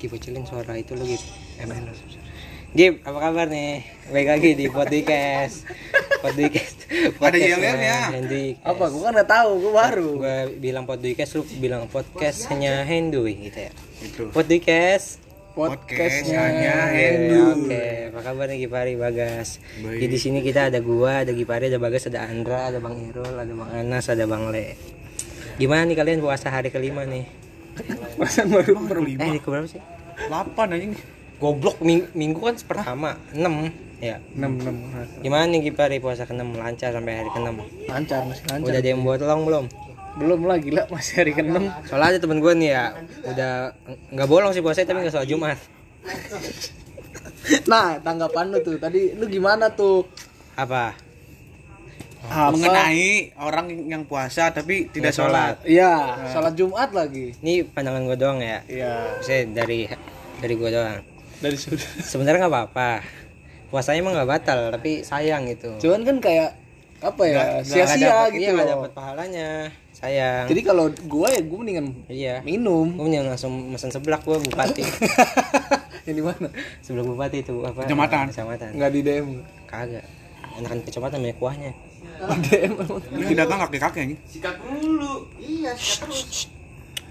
kecilin 0.00 0.44
suara 0.48 0.74
itu 0.78 0.96
lu 0.96 1.04
gitu 1.04 1.26
ML 1.60 1.92
Gip, 2.76 3.00
apa 3.08 3.18
kabar 3.30 3.48
nih? 3.48 3.88
Baik 4.12 4.28
lagi 4.36 4.50
di 4.52 4.66
podcast 4.68 5.64
Podcast 6.20 6.76
Ada 7.24 7.38
yel-yelnya. 7.40 8.12
Hendy 8.12 8.60
Apa? 8.60 8.92
Gua 8.92 9.08
kan 9.08 9.12
nggak 9.16 9.30
tahu, 9.32 9.50
gua 9.64 9.72
baru. 9.86 10.10
Gua 10.20 10.36
bilang 10.60 10.84
podcast, 10.84 11.40
lu 11.40 11.42
bilang 11.56 11.88
podcast 11.88 12.52
hanya 12.52 12.84
Hendy 12.84 13.48
gitu 13.48 13.58
ya 13.64 13.72
Itu. 14.04 14.22
Podcast 14.28 15.24
Podcastnya 15.56 16.36
Podcastnya 16.36 16.76
Hendu. 16.92 17.44
Oke, 17.64 17.86
apa 18.12 18.20
kabar 18.20 18.44
nih 18.52 18.68
Gipari 18.68 18.92
Bagas? 18.92 19.56
Baik. 19.80 20.04
Jadi 20.04 20.12
di 20.12 20.18
sini 20.20 20.38
kita 20.44 20.68
ada 20.68 20.84
gua, 20.84 21.24
ada 21.24 21.32
Gipari, 21.32 21.72
ada 21.72 21.80
Bagas, 21.80 22.12
ada 22.12 22.28
Andra, 22.28 22.68
ada 22.68 22.76
Bang 22.76 23.00
Irul, 23.00 23.32
ada 23.40 23.52
Bang 23.56 23.72
Anas, 23.72 24.12
ada 24.12 24.28
Bang 24.28 24.52
Le. 24.52 24.76
Gimana 25.56 25.88
nih 25.88 25.96
kalian 25.96 26.20
puasa 26.20 26.52
hari 26.52 26.68
kelima 26.68 27.08
nih? 27.08 27.45
Pasang 28.16 28.48
baru 28.48 28.72
Eh, 28.74 29.04
lima. 29.06 29.24
ini 29.26 29.38
keberapa 29.38 29.66
sih? 29.66 29.80
Delapan 30.18 30.66
anjing. 30.70 30.92
Goblok 31.36 31.76
ming- 31.80 32.08
minggu 32.12 32.40
kan 32.40 32.56
pertama, 32.58 33.10
6 33.30 33.68
ya. 33.98 34.16
6 34.32 34.56
6 34.56 34.72
Gimana 35.20 35.44
nih 35.46 35.60
Gipari 35.62 35.98
puasa 35.98 36.24
ke-6 36.24 36.48
lancar 36.50 36.90
sampai 36.90 37.12
hari 37.14 37.28
ke-6? 37.28 37.52
lancar 37.86 38.20
masih 38.24 38.44
lancar. 38.46 38.66
Udah 38.66 38.78
ada 38.78 38.88
yang 38.88 39.00
buat 39.00 39.18
tolong 39.18 39.44
belum? 39.44 39.64
Belum 40.16 40.40
lah 40.42 40.56
gila 40.56 40.88
masih 40.88 41.14
hari 41.18 41.32
ke-6. 41.32 41.60
Soalnya 41.84 42.08
ada 42.08 42.18
temen 42.18 42.40
gue 42.40 42.52
nih 42.54 42.70
ya, 42.70 42.84
udah 43.26 43.52
nggak 44.10 44.24
bolong 44.26 44.50
sih 44.50 44.64
puasa 44.64 44.80
tapi 44.80 44.96
nggak 44.98 45.12
sholat 45.12 45.28
Jumat. 45.28 45.58
Nah, 47.66 48.00
tanggapan 48.00 48.48
lu 48.48 48.58
tuh 48.58 48.74
tadi 48.76 49.12
lu 49.12 49.26
gimana 49.26 49.68
tuh? 49.70 50.08
Apa? 50.54 50.96
Apa? 52.26 52.52
Mengenai 52.52 53.32
orang 53.38 53.66
yang 53.86 54.02
puasa 54.04 54.50
tapi 54.50 54.90
tidak 54.90 55.14
Nggak 55.14 55.16
sholat. 55.16 55.54
sholat. 55.62 55.70
Iya, 55.70 55.92
sholat 56.30 56.52
Jumat 56.58 56.90
lagi. 56.92 57.32
Ini 57.38 57.66
pandangan 57.70 58.02
gue 58.04 58.16
doang 58.18 58.38
ya. 58.42 58.60
Iya, 58.66 59.22
Saya 59.22 59.46
dari 59.48 59.86
dari 60.38 60.54
gue 60.54 60.70
doang. 60.70 61.00
dari. 61.40 61.56
Sebenarnya 62.02 62.46
nggak 62.46 62.52
apa-apa. 62.52 62.90
Puasanya 63.66 63.98
emang 63.98 64.14
nggak 64.14 64.30
batal, 64.30 64.60
tapi 64.72 65.02
sayang 65.02 65.46
gitu. 65.50 65.74
Cuman 65.82 66.06
kan 66.06 66.16
kayak 66.22 66.50
apa 67.02 67.22
ya? 67.28 67.36
Sia-sia 67.66 68.30
gitu 68.32 68.40
Iya 68.40 68.50
nggak 68.54 68.66
loh. 68.66 68.74
dapat 68.86 68.90
pahalanya. 68.94 69.50
Sayang. 69.96 70.44
Jadi 70.48 70.60
kalau 70.60 70.92
gua 71.08 71.32
ya 71.32 71.40
gua 71.40 71.58
mendingan 71.64 71.86
iya. 72.06 72.44
minum. 72.44 72.88
Gue 72.94 73.04
mendingan 73.08 73.32
langsung 73.32 73.52
mesen 73.72 73.88
seblak 73.88 74.22
gue 74.22 74.36
bupati. 74.38 74.84
Yang 76.06 76.16
di 76.20 76.22
mana? 76.22 76.48
Sebelah 76.84 77.04
bupati 77.04 77.42
itu 77.42 77.54
apa? 77.64 77.82
Kecamatan. 77.82 78.24
Kecamatan. 78.30 78.70
Enggak 78.76 78.90
di 78.94 79.00
DM. 79.02 79.28
Kagak. 79.66 80.04
Enakan 80.56 80.78
kecamatan 80.86 81.18
banyak 81.20 81.38
kuahnya. 81.40 81.72
Emang. 82.66 83.00
Ini 83.12 83.34
dagang 83.36 83.60
kaki-kaki 83.66 83.98
anjing. 84.02 84.20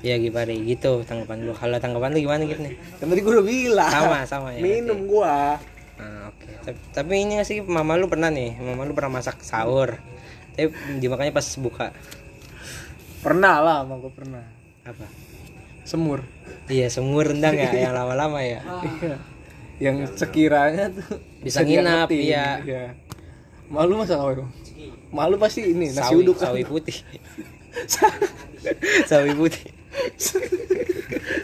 Iya 0.05 0.21
Gipari 0.21 0.61
gitu 0.69 1.01
tanggapan 1.01 1.49
lu. 1.49 1.53
Kalau 1.57 1.77
tanggapan 1.81 2.13
lu 2.13 2.19
gimana 2.29 2.45
gitu 2.45 2.61
nih? 2.61 2.77
Kan 3.01 3.09
tadi 3.09 3.21
gua 3.25 3.33
udah 3.41 3.45
bilang. 3.47 3.89
Sama 3.91 4.17
sama 4.29 4.47
ya. 4.53 4.61
Minum 4.61 5.09
gua. 5.09 5.57
Ah, 5.97 6.29
oke. 6.29 6.45
Tapi, 6.61 6.79
tapi 6.93 7.13
ini 7.25 7.41
sih 7.41 7.63
mama 7.63 7.97
lu 7.97 8.05
pernah 8.05 8.29
nih, 8.29 8.59
mama 8.59 8.85
lu 8.85 8.93
pernah 8.93 9.17
masak 9.17 9.41
sahur. 9.41 9.97
Tapi 10.53 10.69
dimakannya 11.01 11.33
pas 11.33 11.47
buka. 11.57 11.89
Pernah 13.25 13.55
lah, 13.63 13.77
emang 13.81 14.03
gua 14.03 14.13
pernah. 14.13 14.45
Apa? 14.85 15.09
Semur. 15.87 16.21
Iya, 16.69 16.89
semur 16.93 17.25
rendang 17.25 17.57
ya 17.57 17.69
yang 17.73 17.93
lama-lama 17.97 18.41
ya. 18.45 18.61
Iya. 19.01 19.17
Yang 19.75 20.15
sekiranya 20.17 20.87
tuh 20.87 21.19
Bisa 21.41 21.65
nginap, 21.65 22.07
diangetin. 22.07 22.69
iya. 22.69 22.83
Malu 23.69 23.93
masa 23.97 24.21
apa? 24.21 24.45
Malu 25.09 25.35
pasti 25.39 25.65
ini 25.65 25.89
nasi 25.89 26.11
sawi, 26.11 26.21
uduk 26.21 26.37
sawi 26.37 26.61
putih. 26.67 26.97
sawi 29.09 29.31
putih. 29.33 29.65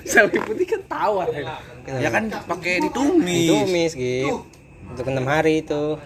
sawi 0.05 0.37
putih 0.43 0.65
kan 0.67 0.81
tawar 0.85 1.27
ya. 1.33 1.57
Ya 1.97 2.09
kan 2.13 2.29
pakai 2.29 2.83
ditumis. 2.83 3.47
Ditumis 3.47 3.91
gitu. 3.95 4.45
Untuk 4.91 5.05
enam 5.07 5.25
hari 5.25 5.65
itu. 5.65 5.97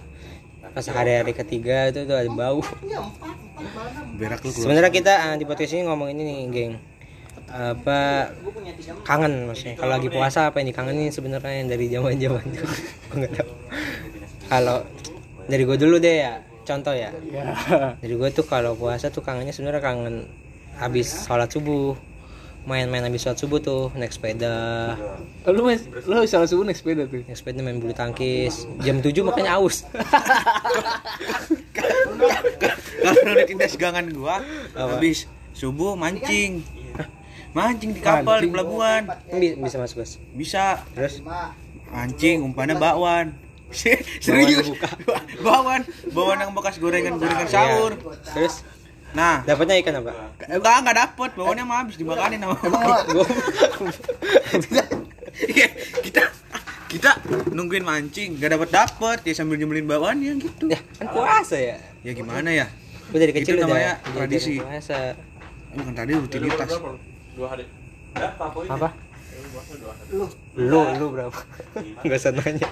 Pas 0.76 0.84
hari-hari 0.92 1.32
ketiga 1.32 1.88
itu 1.88 2.04
tuh 2.04 2.16
ada 2.16 2.28
bau. 2.32 2.60
Berak 4.20 4.44
lu 4.44 4.52
keluar. 4.52 4.64
Sebenarnya 4.68 4.92
kita 4.92 5.14
ah, 5.16 5.36
di 5.40 5.48
podcast 5.48 5.72
ini 5.76 5.88
ngomong 5.88 6.12
ini 6.12 6.22
nih, 6.22 6.38
geng. 6.52 6.74
Apa 7.48 8.32
kangen 9.08 9.48
maksudnya. 9.48 9.80
Kalau 9.80 9.92
lagi 9.96 10.12
puasa 10.12 10.52
apa 10.52 10.60
yang 10.60 10.76
dikangenin 10.76 11.12
sebenarnya 11.12 11.64
yang 11.64 11.70
dari 11.72 11.86
zaman-zaman 11.88 12.44
dulu. 12.44 12.76
Gua 13.08 13.16
nggak 13.24 13.34
tahu. 13.40 13.52
Kalau 14.46 14.78
dari 15.46 15.64
gue 15.64 15.76
dulu 15.76 15.96
deh 15.96 16.16
ya, 16.20 16.34
contoh 16.62 16.92
ya. 16.92 17.10
Ya. 17.26 17.44
Dari 17.96 18.14
gue 18.14 18.30
tuh 18.32 18.44
kalau 18.44 18.74
puasa 18.74 19.08
tuh 19.08 19.22
kangennya 19.22 19.52
sebenarnya 19.52 19.80
kangen 19.80 20.26
habis 20.76 21.24
sholat 21.24 21.48
subuh. 21.48 21.94
Main-main 22.66 23.04
habis 23.04 23.22
sholat 23.22 23.38
subuh 23.38 23.60
tuh 23.60 23.94
naik 23.94 24.10
sepeda, 24.10 24.98
Lu 25.46 25.62
mas, 25.64 25.86
lu 25.86 26.26
salah 26.26 26.46
subuh 26.46 26.66
naik 26.66 26.74
sepeda 26.74 27.06
tuh. 27.06 27.22
naik 27.22 27.38
sepeda 27.38 27.62
main 27.62 27.78
bulu 27.78 27.94
tangkis. 27.94 28.66
Jam 28.82 28.98
7 28.98 29.14
makanya 29.22 29.62
aus. 29.62 29.86
Kalau 32.98 33.20
udah 33.24 33.46
tindas 33.46 33.78
gangan 33.78 34.10
gua 34.10 34.42
habis 34.74 35.30
subuh 35.54 35.94
mancing. 35.94 36.66
Mancing 37.54 37.94
di 37.94 38.02
kapal 38.02 38.42
di 38.42 38.50
pelabuhan. 38.50 39.08
Bi- 39.30 39.56
Bisa 39.56 39.78
masuk 39.78 40.02
bos. 40.02 40.18
Bisa 40.34 40.82
Terus 40.92 41.22
mancing 41.86 42.44
umpannya 42.44 42.76
bakwan. 42.76 43.32
Serius. 44.26 44.68
Bakwan, 45.44 45.82
bakwan 46.12 46.38
yang 46.42 46.52
bekas 46.56 46.76
gorengan-gorengan 46.80 47.48
sahur. 47.50 47.94
Iya. 47.96 48.34
Terus 48.34 48.56
Nah, 49.16 49.40
dapatnya 49.48 49.80
ikan 49.80 50.04
apa? 50.04 50.12
enggak 50.52 50.76
enggak 50.84 50.98
dapet, 51.08 51.30
bakwannya 51.40 51.64
mah 51.64 51.88
habis 51.88 51.96
dimakanin 51.96 52.36
sama 52.44 52.60
Iya, 55.56 55.68
kita 56.04 56.24
kita 56.92 57.12
nungguin 57.56 57.88
mancing, 57.88 58.36
gak 58.40 58.60
dapet 58.60 58.70
dapet 58.76 59.20
ya 59.24 59.34
sambil 59.36 59.56
nyembelin 59.56 59.88
bakwannya 59.88 60.36
gitu. 60.36 60.68
Ya, 60.68 60.80
kan 61.00 61.16
puasa 61.16 61.56
ya. 61.56 61.80
Ya 62.04 62.12
gimana 62.12 62.52
ya? 62.52 62.68
Gue 63.08 63.20
dari 63.24 63.32
kecil 63.32 63.56
Itu 63.56 63.64
udah 63.64 63.68
namanya 63.72 63.94
diajarin 64.04 64.16
tradisi. 64.20 64.56
Puasa. 64.60 64.98
Bukan 65.76 65.94
tadi 65.96 66.12
rutinitas. 66.20 66.70
Apa? 68.68 68.90
Lu, 70.56 70.80
lu 70.96 71.06
berapa? 71.12 71.40
Enggak 72.04 72.20
usah 72.20 72.32
nanya. 72.32 72.68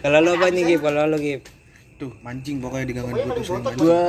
Kalau 0.00 0.18
lu 0.20 0.30
apa 0.36 0.46
nih, 0.48 0.62
Gip? 0.66 0.80
Kalau 0.80 1.04
lu, 1.06 1.16
Gip? 1.18 1.42
Tuh, 2.00 2.12
mancing 2.24 2.56
pokoknya 2.64 2.84
di 2.88 2.94
tuh 2.96 3.04
sering 3.44 3.60
mancing. 3.60 3.76
Gua 3.76 4.02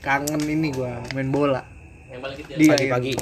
kangen 0.00 0.40
ini 0.44 0.68
gua 0.72 1.00
main 1.12 1.28
bola. 1.28 1.62
Di 2.48 2.64
Pagi-pagi. 2.70 3.12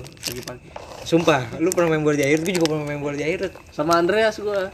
Sumpah, 1.03 1.59
lu 1.59 1.73
pernah 1.75 1.97
main 1.97 2.05
bola 2.05 2.15
di 2.15 2.23
air, 2.29 2.39
gue 2.39 2.55
juga 2.55 2.71
pernah 2.77 2.87
main 2.87 3.01
bola 3.03 3.17
di 3.19 3.25
air. 3.27 3.51
Sama 3.75 3.99
Andreas 3.99 4.39
gua. 4.39 4.71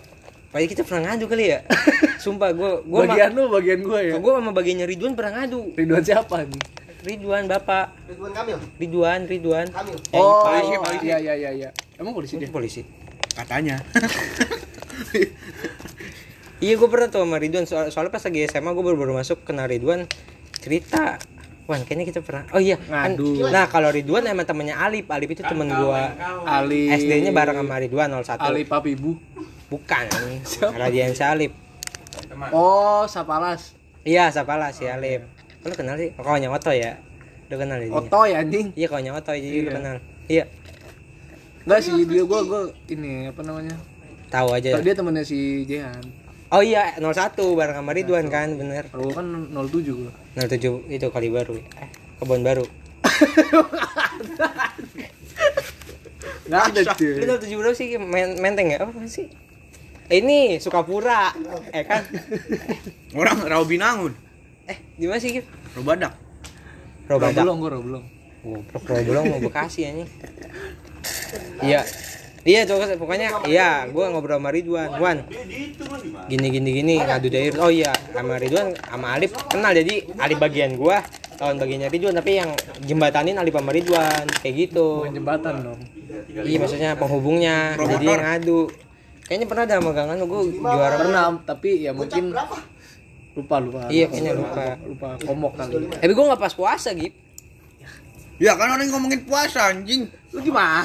Pasti 0.49 0.67
kita 0.69 0.83
pernah 0.85 1.13
ngadu 1.13 1.29
kali 1.29 1.55
ya? 1.55 1.65
Sumpah, 2.25 2.53
gue 2.53 2.71
gua 2.85 3.09
bagian 3.09 3.33
lu, 3.33 3.49
bagian 3.49 3.81
gua 3.81 4.01
ya. 4.05 4.19
gue 4.19 4.33
sama 4.37 4.51
bagiannya 4.53 4.87
Ridwan 4.91 5.13
pernah 5.17 5.33
ngadu. 5.41 5.73
Ridwan 5.73 6.03
siapa 6.05 6.45
nih? 6.45 6.63
Ridwan, 6.99 7.47
Bapak. 7.47 7.95
Ridwan 8.11 8.33
Kamil. 8.35 8.59
Ridwan, 8.77 9.21
Ridwan. 9.25 9.67
Yang 9.71 10.19
Oh, 10.19 10.45
polisi, 10.45 10.75
polisi. 10.77 11.05
iya 11.07 11.17
iya 11.23 11.35
iya 11.39 11.51
iya. 11.55 11.69
Emang 11.97 12.13
polisi 12.13 12.35
dia? 12.37 12.51
polisi. 12.51 12.83
Katanya. 13.33 13.79
Iya 16.59 16.75
gue 16.75 16.89
pernah 16.89 17.07
tuh 17.07 17.23
sama 17.23 17.39
Ridwan. 17.39 17.65
Soal 17.65 17.87
soalnya 17.89 18.11
pas 18.11 18.19
lagi 18.21 18.43
SMA 18.45 18.67
gue 18.69 18.83
baru 18.83 18.99
baru 18.99 19.13
masuk 19.15 19.47
kena 19.47 19.65
Ridwan 19.65 20.11
cerita. 20.55 21.23
Wan 21.69 21.85
kayaknya 21.85 22.09
kita 22.09 22.21
pernah 22.25 22.49
oh 22.49 22.59
iya 22.59 22.81
kan- 22.81 23.13
Ngadu. 23.13 23.45
nah 23.47 23.69
kalau 23.69 23.93
Ridwan 23.93 24.25
emang 24.25 24.43
temennya 24.43 24.75
Alip. 24.75 25.05
Alip 25.07 25.31
itu 25.31 25.45
temen 25.45 25.69
gua. 25.69 26.17
Ali 26.43 26.89
SD 26.89 27.21
nya 27.21 27.31
bareng 27.31 27.61
sama 27.61 27.77
Ridwan 27.77 28.09
01 28.11 28.41
Ali 28.41 28.65
Papibu. 28.65 29.21
bukan. 29.69 30.09
Radian 30.75 31.13
Alip 31.15 31.53
Oh, 32.51 33.05
Sapalas. 33.05 33.77
iya 34.01 34.27
siapalah 34.29 34.73
si 34.73 34.89
Alip. 34.89 35.29
Lu 35.61 35.71
kenal 35.71 35.95
sih? 35.95 36.11
Oh, 36.17 36.25
kawannya 36.25 36.49
Oto 36.49 36.73
ya? 36.73 36.97
Lu 37.47 37.55
kenal 37.55 37.77
ya 37.77 37.87
dia? 37.87 37.95
Otoy 37.95 38.31
anjing. 38.33 38.67
iya 38.73 38.87
kawannya 38.87 39.13
Oto 39.13 39.31
jadi 39.31 39.47
lu 39.59 39.63
Iya. 39.63 39.73
kenal. 39.73 39.97
Iya. 40.27 40.45
Enggak 41.63 41.81
sih, 41.85 41.93
dia 42.03 42.25
gua 42.25 42.41
gua 42.43 42.61
ini 42.89 43.29
apa 43.29 43.45
namanya? 43.45 43.77
Tahu 44.29 44.49
aja 44.53 44.77
Dia 44.77 44.95
temennya 44.95 45.23
si 45.23 45.39
Jehan. 45.65 46.01
oh 46.49 46.61
iya 46.61 46.97
01 46.97 47.13
bareng 47.35 47.77
sama 47.77 47.91
Ridwan 47.91 48.27
kan 48.27 48.49
bener 48.53 48.87
Kalau 48.87 49.05
gua 49.05 49.15
kan 49.17 49.27
07 49.51 49.85
gua. 49.95 50.13
07 50.35 50.57
itu 50.89 51.07
kali 51.07 51.29
baru 51.29 51.57
eh 51.75 51.89
kebon 52.17 52.41
baru 52.41 52.65
Enggak 56.45 56.63
ada 56.67 56.81
Lu 56.83 56.93
cuy. 56.95 57.13
tahu 57.23 57.39
tujuh 57.39 57.57
berapa 57.59 57.77
sih 57.77 57.89
Men 57.97 58.39
menteng 58.39 58.69
ya? 58.69 58.81
Apa 58.81 59.05
sih? 59.05 59.29
Eh, 60.09 60.19
Ini 60.19 60.57
Sukapura, 60.57 61.37
eh 61.69 61.85
kan? 61.85 62.01
Orang 63.13 63.45
Raubinangun, 63.45 64.17
Eh, 64.65 64.77
di 64.95 65.05
mana 65.05 65.21
sih? 65.21 65.29
Gip? 65.31 65.45
Robadak. 65.75 66.17
Robadak. 67.05 67.45
belum 67.45 67.57
gua 67.59 67.77
belum. 67.77 68.05
Goblok 68.39 68.83
Robolong 68.87 69.25
mau 69.29 69.41
Bekasi 69.43 69.81
anjing. 69.85 70.09
Iya. 71.61 71.85
Iya 72.49 72.65
tuh 72.65 72.81
pokoknya 72.97 73.45
iya 73.45 73.85
gua 73.93 74.09
ngobrol 74.09 74.41
sama 74.41 74.49
Ridwan. 74.49 74.89
Wan. 74.97 75.19
Gini 76.33 76.47
gini 76.49 76.71
gini 76.73 76.95
ngadu 76.97 77.29
dair. 77.29 77.53
Oh 77.61 77.69
iya 77.69 77.93
sama 78.17 78.41
Ridwan 78.41 78.73
sama 78.89 79.21
Alif 79.21 79.37
kenal 79.53 79.77
jadi 79.77 80.09
Alif 80.17 80.41
bagian 80.41 80.73
gua 80.81 81.05
lawan 81.37 81.61
bagiannya 81.61 81.93
Ridwan 81.93 82.17
tapi 82.17 82.41
yang 82.41 82.51
jembatanin 82.81 83.37
Alif 83.37 83.53
sama 83.53 83.69
Ridwan 83.69 84.25
kayak 84.41 84.55
gitu. 84.57 85.05
Bukan 85.05 85.13
jembatan 85.13 85.55
dong. 85.61 85.81
iya 86.49 86.57
maksudnya 86.57 86.91
penghubungnya 86.97 87.77
jadi 87.77 87.95
dia 88.01 88.17
ngadu 88.17 88.69
kayaknya 89.29 89.47
pernah 89.47 89.65
ada 89.69 89.77
magangan 89.85 90.17
gue 90.25 90.41
juara 90.57 90.97
pernah 90.97 91.25
tapi 91.45 91.85
ya 91.85 91.93
mungkin 91.93 92.33
lupa 93.37 93.57
lupa 93.61 93.79
Iya, 93.93 94.09
kayaknya 94.09 94.33
lupa. 94.35 94.65
lupa 94.83 95.09
komok 95.21 95.53
kali 95.61 95.85
tapi 95.93 96.13
gue 96.17 96.25
nggak 96.33 96.41
pas 96.41 96.55
puasa 96.57 96.91
gitu 96.97 97.28
Ya 98.39 98.55
kan 98.55 98.71
orang 98.71 98.87
yang 98.87 98.95
ngomongin 98.95 99.23
puasa 99.23 99.69
anjing. 99.69 100.07
lu 100.29 100.45
gimana 100.45 100.85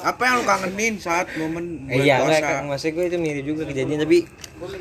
Apa 0.00 0.22
yang 0.22 0.34
lu 0.38 0.44
kangenin 0.46 0.94
saat 0.96 1.26
momen 1.34 1.82
Eh, 1.84 1.98
bulan 1.98 2.06
iya, 2.06 2.16
puasa? 2.16 2.38
enggak, 2.38 2.62
maksud 2.70 2.90
gue 2.92 3.04
itu 3.04 3.18
mirip 3.18 3.44
juga 3.44 3.62
kejadian 3.66 3.98
tapi 4.00 4.18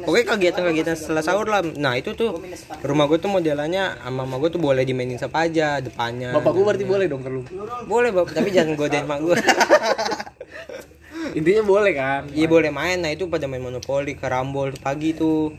pokoknya 0.05 0.25
kegiatan-kegiatan 0.29 0.93
setelah 0.93 1.19
sahur 1.19 1.49
lah. 1.49 1.65
Nah 1.65 1.97
itu 1.97 2.13
tuh 2.13 2.37
rumah 2.79 3.05
gue 3.05 3.17
tuh 3.17 3.27
modelannya 3.27 3.97
sama 3.97 4.21
mama 4.21 4.37
gue 4.37 4.49
tuh 4.49 4.61
boleh 4.61 4.85
dimainin 4.85 5.17
siapa 5.17 5.49
aja 5.49 5.81
depannya. 5.81 6.29
bapak 6.31 6.51
gua 6.53 6.63
berarti 6.69 6.85
boleh 6.85 7.05
dong 7.09 7.25
ke 7.25 7.29
lu 7.29 7.41
boleh 7.83 8.09
bapak, 8.11 8.37
tapi 8.37 8.49
jangan 8.51 8.77
godain 8.77 9.03
mak 9.03 9.19
gue. 9.19 9.37
intinya 11.37 11.63
boleh 11.63 11.91
kan 11.91 12.21
Iya 12.29 12.45
boleh 12.45 12.69
main. 12.69 13.01
Nah 13.01 13.09
itu 13.09 13.25
pada 13.25 13.45
main 13.45 13.59
monopoli, 13.59 14.13
karambol 14.13 14.69
pagi 14.77 15.11
tuh. 15.11 15.57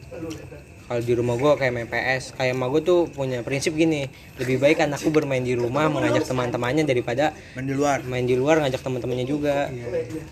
Kalau 0.93 1.09
di 1.09 1.17
rumah 1.17 1.41
gue 1.41 1.53
kayak 1.56 1.73
main 1.73 1.89
PS, 1.89 2.37
kayak 2.37 2.53
emak 2.53 2.69
gue 2.69 2.83
tuh 2.85 3.00
punya 3.09 3.41
prinsip 3.41 3.73
gini, 3.73 4.12
lebih 4.37 4.61
baik 4.61 4.85
anakku 4.85 5.09
bermain 5.09 5.41
di 5.41 5.56
rumah 5.56 5.89
mengajak 5.89 6.29
teman-temannya 6.29 6.85
daripada 6.85 7.33
Main 7.56 7.65
di 7.65 7.73
luar. 7.73 8.05
main 8.05 8.29
di 8.29 8.37
luar 8.37 8.61
ngajak 8.61 8.85
teman-temannya 8.85 9.25
juga. 9.25 9.73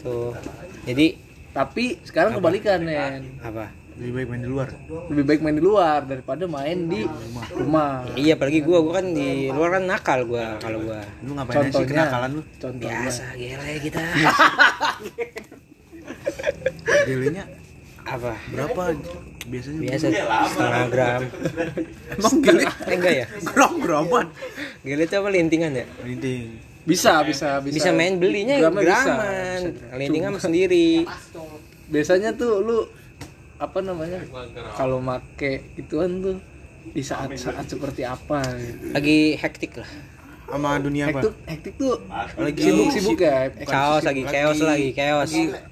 Tuh. 0.04 0.36
Jadi 0.84 1.16
tapi 1.56 1.96
sekarang 2.04 2.36
kebalikan 2.36 2.84
Nen 2.84 3.40
apa? 3.40 3.72
Lebih 3.96 4.12
baik 4.12 4.28
main 4.36 4.42
di 4.44 4.50
luar. 4.52 4.68
lebih 5.08 5.24
baik 5.24 5.40
main 5.40 5.56
di 5.56 5.64
luar 5.64 6.04
daripada 6.04 6.44
main 6.44 6.76
di 6.92 7.08
rumah 7.56 8.04
Iya, 8.12 8.36
apalagi 8.36 8.60
gua, 8.60 8.84
gua 8.84 9.00
kan 9.00 9.16
di 9.16 9.48
luar 9.48 9.80
kan 9.80 9.88
nakal 9.88 10.28
gua 10.28 10.60
kalau 10.60 10.84
gua. 10.84 11.00
Lu 11.24 11.40
ngapain 11.40 11.56
aja 11.56 11.72
sih 11.72 11.72
contohnya 11.72 12.04
kenakalan 12.04 12.30
lu? 12.36 12.42
contohnya 12.60 13.00
Biasa 13.00 13.24
gele 13.32 13.72
kita. 13.80 14.04
Gelenya 17.08 17.48
Apa? 18.02 18.32
berapa? 18.48 18.82
Biasanya 19.46 19.80
Biasa 19.80 20.06
setengah 20.46 20.84
gram. 20.88 21.20
Emang 22.16 22.34
gele 22.40 22.64
Eh 22.84 22.94
enggak 22.94 23.14
ya? 23.16 23.26
gram 23.42 23.72
graman. 23.78 24.26
Gele 24.80 25.04
itu 25.04 25.14
apa 25.14 25.28
lintingan 25.28 25.72
ya? 25.74 25.86
Linting. 26.02 26.68
bisa 26.80 27.20
bisa 27.22 27.60
bisa 27.60 27.76
Bisa 27.76 27.90
main 27.92 28.16
belinya 28.16 28.56
Gramnya 28.56 28.82
bisa. 28.82 28.94
graman. 29.04 29.60
Lintingan 29.96 30.32
sendiri. 30.38 31.04
biasanya 31.86 32.32
tuh 32.32 32.62
lu 32.62 32.78
apa 33.58 33.78
namanya 33.80 34.22
kalau 34.72 35.02
make 35.02 35.74
gituan 35.74 36.22
tuh 36.22 36.38
di 36.86 37.02
saat-saat 37.02 37.66
seperti 37.66 38.02
apa 38.02 38.40
gitu. 38.56 38.84
Lagi 38.90 39.18
hektik 39.36 39.76
lah. 39.76 39.90
Sama 40.50 40.82
dunia 40.82 41.04
apa? 41.08 41.22
hektik 41.22 41.34
hektik 41.46 41.74
tuh 41.78 41.94
Lagi 42.34 42.60
sibuk-sibuk 42.60 43.18
ya 43.22 43.46
Chaos 43.62 44.02
lagi, 44.02 44.22
chaos 44.26 44.58
lagi, 44.58 44.88
chaos. 44.90 45.30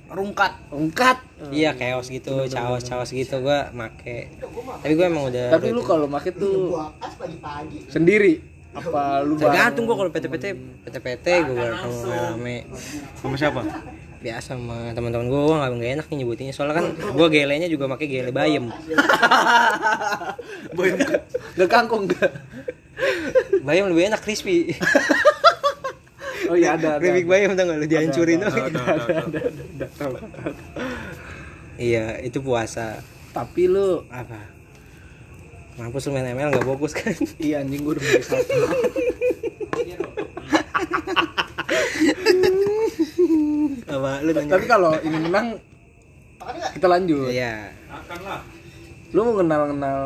rungkat. 0.08 0.52
ungkat 0.70 1.18
Iya, 1.50 1.74
chaos 1.74 2.06
gitu, 2.10 2.46
chaos, 2.50 2.82
chaos 2.86 3.10
gitu. 3.10 3.42
Gua 3.42 3.70
make. 3.74 4.30
Tapi 4.82 4.92
gua 4.94 5.06
emang 5.10 5.30
udah 5.30 5.54
tapi 5.54 5.70
lu 5.74 5.82
kalau 5.82 6.06
make 6.06 6.30
tuh 6.34 6.78
sendiri. 7.90 8.42
Apa 8.74 9.26
lu 9.26 9.34
tergantung 9.34 9.84
gua 9.90 9.96
kalau 9.98 10.10
PT-PT, 10.14 10.44
PT-PT 10.86 11.26
gua 11.50 11.74
kalau 11.82 11.98
rame. 12.06 12.66
Sama 13.18 13.34
siapa? 13.34 13.62
biasa 14.18 14.58
sama 14.58 14.90
teman-teman 14.98 15.30
gue 15.30 15.40
gue 15.46 15.54
nggak 15.54 15.70
nggak 15.78 15.92
enak 15.94 16.06
nih 16.10 16.16
nyebutinnya. 16.22 16.50
Soalnya 16.50 16.82
kan 16.82 16.86
gue 16.90 17.26
gelenya 17.30 17.70
juga 17.70 17.86
pakai 17.86 18.06
gele 18.10 18.34
bayam. 18.34 18.66
Bareng 20.76 20.98
gak 21.54 21.68
kangkung 21.70 22.10
gak 22.10 22.30
bayam 23.62 23.90
lebih 23.92 24.10
enak 24.10 24.20
crispy. 24.22 24.74
Oh 26.48 26.56
iya 26.56 26.80
ada 26.80 26.96
ada 26.96 27.02
keripik 27.02 27.28
bayam 27.28 27.52
tau 27.52 27.68
gak 27.68 27.76
lu? 27.76 27.86
Dihancurin 27.86 28.40
ada, 28.40 28.82
iya 31.76 32.16
itu 32.24 32.40
puasa. 32.40 33.04
Tapi 33.36 33.68
lu 33.68 34.02
apa? 34.08 34.40
Mampus 35.76 36.08
lu 36.08 36.16
main 36.16 36.32
ML 36.32 36.50
nggak 36.50 36.66
fokus 36.66 36.96
kan? 36.96 37.14
Iya 37.38 37.62
anjing 37.62 37.84
gue 37.84 37.92
udah 37.94 38.02
beli 38.02 38.22
satu. 38.24 38.60
Apa? 43.86 44.10
Lu 44.24 44.30
nanya. 44.32 44.50
Tapi 44.56 44.66
kalau 44.66 44.92
ini 45.04 45.18
menang 45.22 45.46
kita 46.74 46.86
lanjut. 46.88 47.28
Iya. 47.30 47.76
Lu 49.12 49.20
mau 49.22 49.34
kenal 49.38 49.70
kenal 49.70 49.98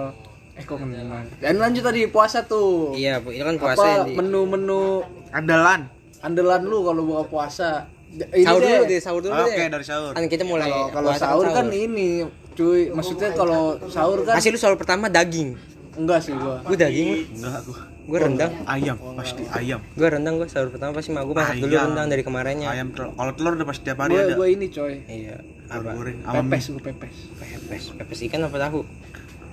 eh 0.53 0.63
kok 0.63 0.77
kenal 0.77 1.25
dan 1.39 1.55
lanjut 1.57 1.83
tadi 1.83 2.05
puasa 2.07 2.45
tuh 2.45 2.93
iya 2.93 3.17
Bu. 3.19 3.31
itu 3.31 3.41
kan 3.41 3.57
puasa 3.57 3.81
apa 3.81 3.89
ya, 3.89 3.97
di 4.05 4.13
menu-menu 4.15 5.01
Andalan. 5.31 5.89
andalan 6.21 6.61
lu 6.63 6.79
kalau 6.83 7.03
buka 7.03 7.25
puasa 7.27 7.89
ini 8.13 8.45
sahur 8.45 8.61
dulu 8.61 8.77
deh. 8.79 8.87
deh 8.87 9.01
sahur 9.01 9.21
dulu 9.21 9.33
Oke, 9.35 9.57
deh 9.57 9.69
dari 9.69 9.83
sahur. 9.83 10.13
kan 10.13 10.25
kita 10.27 10.45
mulai 10.45 10.69
kalau 10.69 10.93
kalau 10.93 11.09
puasa 11.11 11.25
sahur 11.27 11.47
kan 11.49 11.67
ini 11.67 12.09
cuy 12.53 12.93
maksudnya 12.93 13.33
kalau 13.33 13.63
sahur 13.89 14.19
kan 14.23 14.37
masih 14.37 14.53
lu 14.53 14.59
sahur 14.59 14.77
pertama 14.77 15.09
daging 15.09 15.57
enggak 15.93 16.21
sih 16.21 16.33
gua 16.33 16.61
gue 16.63 16.77
daging 16.77 17.09
Enggak 17.33 17.61
gua. 17.65 17.81
gue 18.03 18.19
rendang 18.19 18.53
Ayam, 18.67 18.97
pasti 19.15 19.43
ayam. 19.49 19.81
gue 19.89 20.05
rendang 20.07 20.35
gue 20.37 20.47
sahur 20.47 20.69
pertama 20.69 20.93
pasti 20.93 21.11
mah 21.11 21.23
gue 21.23 21.33
masak 21.33 21.57
dulu 21.59 21.71
Ayam. 21.71 21.87
rendang 21.89 22.07
dari 22.09 22.23
kemarinnya 22.23 22.69
Ayam 22.69 22.89
telur. 22.91 23.13
Kalau 23.15 23.33
telur 23.33 23.53
udah 23.57 23.65
pasti 23.65 23.83
tiap 23.83 23.99
hari 23.99 24.13
gua 24.13 24.23
ada. 24.23 24.35
gua 24.35 24.47
ini 24.47 24.67
coy 24.69 24.95
iya 25.03 25.37
Telur 25.65 25.81
apa 25.81 25.91
goreng 25.95 26.17
pepes 26.21 26.65
gua 26.69 26.83
pepes 26.85 27.17
pepes 27.35 27.83
pepes 27.95 28.19
ikan 28.23 28.41
apa 28.43 28.57
tahu 28.59 28.81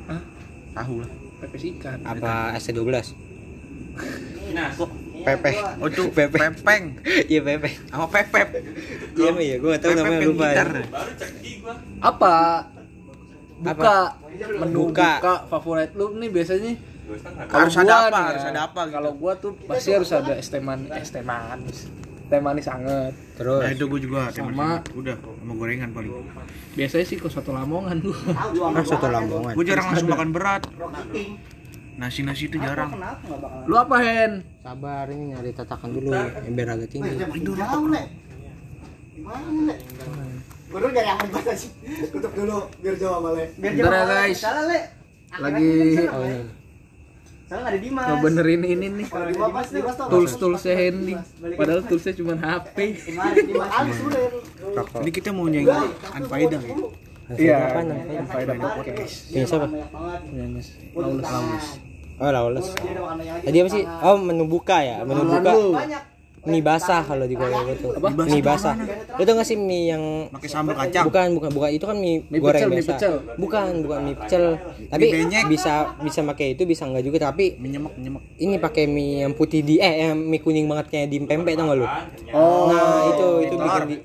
Hah? 0.08 0.22
Tahu 0.72 0.94
lah. 1.00 1.10
pepes 1.40 1.64
ikan 1.72 1.98
apa 2.04 2.32
ST12 2.56 2.88
Kok 4.50 4.90
Pepe. 5.20 5.52
Oh 5.78 5.88
itu 5.88 6.04
Pepe. 6.18 6.38
pepeng 6.38 6.84
Iya 7.28 7.42
Pepe. 7.42 7.70
sama 7.86 8.08
pepep. 8.08 8.48
Iya 9.14 9.32
iya, 9.38 9.56
gue 9.58 9.70
gak 9.70 9.82
tahu 9.82 9.92
namanya 9.94 10.20
lupa. 10.24 10.48
gitar. 10.48 10.70
apa 12.00 12.34
buka 13.60 13.98
menu 14.58 14.88
Buka. 14.88 15.12
buka. 15.20 15.36
favorit 15.48 15.92
lu 15.94 16.16
nih 16.16 16.30
biasanya 16.30 16.74
Harus 17.50 17.74
gua 17.74 17.84
ada 17.84 17.96
apa? 18.08 18.20
Harus 18.32 18.46
ada 18.46 18.62
apa 18.64 18.82
gitu. 18.86 18.94
kalau 18.94 19.12
gua 19.14 19.34
tuh 19.36 19.52
pasti 19.66 19.90
harus 19.92 20.08
ada 20.10 20.34
es 20.36 20.48
teh 20.48 20.62
manis 20.62 20.94
es 20.96 21.10
teh 22.30 22.38
manis 22.38 22.70
anget 22.70 23.14
Terus 23.36 23.60
Nah 23.60 23.72
itu 23.74 23.84
gue 23.86 24.00
juga 24.00 24.30
teh 24.30 24.40
Sama- 24.40 24.54
manis. 24.54 24.86
Udah 24.94 25.16
sama 25.18 25.54
gorengan 25.58 25.90
paling. 25.90 26.12
biasanya 26.78 27.06
sih 27.06 27.18
kok 27.18 27.34
satu 27.34 27.50
lamongan 27.52 27.98
lu 28.00 28.14
ah, 28.14 28.86
soto 28.86 29.10
lambungan. 29.10 29.54
Gue 29.58 29.66
jarang 29.66 29.90
langsung 29.90 30.10
makan 30.10 30.30
berat. 30.30 30.62
Nasi 32.00 32.22
nasi 32.24 32.48
itu 32.48 32.56
jarang. 32.56 32.94
lu 33.66 33.76
apa 33.76 33.96
hen 34.00 34.46
Sabar 34.62 35.10
ini 35.10 35.34
nyari 35.34 35.52
tatakan 35.52 35.90
dulu 35.90 36.14
biar 36.54 36.70
agak 36.78 36.88
tinggi. 36.88 37.18
Gue 40.70 40.78
dulu 40.78 40.90
dari 40.94 41.10
aman 41.10 41.28
banget 41.34 41.58
sih. 41.58 41.72
Tutup 42.14 42.32
dulu 42.38 42.70
biar 42.80 42.96
jauh 42.96 43.18
sama 43.18 43.30
Le. 43.34 43.46
Biar 43.58 43.74
Bentar 43.74 43.90
ya, 43.92 44.04
guys. 44.06 44.38
Salah 44.38 44.64
Le. 44.70 44.80
lagi 45.30 45.70
Oh. 46.10 46.59
Nggak 47.50 47.66
ada 47.66 47.80
Dimas. 47.80 48.06
ngebenerin 48.08 48.62
ini 48.64 48.88
nih 48.94 49.06
Kalau 49.08 49.26
Dimas, 49.28 49.68
Dimas 49.68 49.96
tau. 49.96 50.08
tools 50.08 50.34
toolsnya 50.36 50.74
Hendy 50.76 51.18
padahal 51.56 51.82
toolsnya 51.82 52.14
cuma 52.14 52.34
HP. 52.36 52.78
Rokok. 54.70 55.00
Ini 55.02 55.10
kita 55.10 55.30
mau 55.32 55.46
nyanyi 55.46 55.74
Anfaedah 56.12 56.62
ya. 56.62 56.76
iya 57.32 57.58
faedah 58.24 58.54
podcast 58.54 59.16
Ini 59.30 59.46
siapa? 59.46 59.66
Nyanyi. 60.28 60.62
Lawless. 60.94 61.68
Oh 62.18 62.30
lawless. 62.30 62.68
Tadi 63.42 63.58
apa 63.58 63.70
sih? 63.72 63.84
Oh 63.84 64.18
menu 64.18 64.46
buka 64.46 64.78
ya, 64.80 65.02
menu 65.02 65.24
buka. 65.26 65.50
Lu. 65.52 65.74
Mie 66.42 66.60
basah 66.60 67.02
kalau 67.02 67.24
di 67.24 67.34
Korea 67.34 67.60
itu. 67.66 67.90
Mie 68.26 68.40
basah. 68.40 68.76
Lu 69.12 69.22
tau 69.22 69.34
gak 69.34 69.44
sih 69.44 69.56
mie 69.56 69.90
yang 69.90 70.04
Pakai 70.30 70.48
sambal 70.48 70.74
kacang. 70.74 71.04
bukan 71.04 71.28
bukan 71.34 71.50
bukan 71.52 71.70
itu 71.70 71.84
kan 71.84 71.96
mie, 71.96 72.24
Mie 72.24 72.40
goreng 72.40 72.56
pecel, 72.56 72.70
mie 72.70 72.78
biasa. 72.78 72.92
pecel. 72.94 73.14
Bukan 73.36 73.66
bukan 73.82 74.00
mie 74.02 74.16
pecel. 74.16 74.44
Tapi 74.86 75.04
Mie 75.06 75.14
benyek. 75.20 75.44
bisa 75.46 75.74
bisa 75.98 76.20
pakai 76.24 76.48
itu 76.54 76.64
bisa 76.64 76.84
enggak 76.84 77.04
juga 77.04 77.18
tapi 77.26 77.56
Menyemek 77.56 77.92
menyemek. 77.94 78.22
ini 78.38 78.56
pakai 78.56 78.84
mie 78.86 79.22
yang 79.22 79.34
putih 79.34 79.60
di 79.60 79.78
eh 79.78 80.06
yang 80.06 80.16
mie 80.16 80.38
kuning 80.38 80.66
banget 80.66 80.88
kayak 80.88 81.08
di 81.08 81.18
pempek 81.22 81.54
tau 81.54 81.66
gak 81.66 81.78
lu? 81.78 81.88
oh 82.30 82.66
Nah, 82.68 82.98
itu 83.10 83.28
itu 83.42 83.56
bikin 83.56 83.84
di 83.86 83.98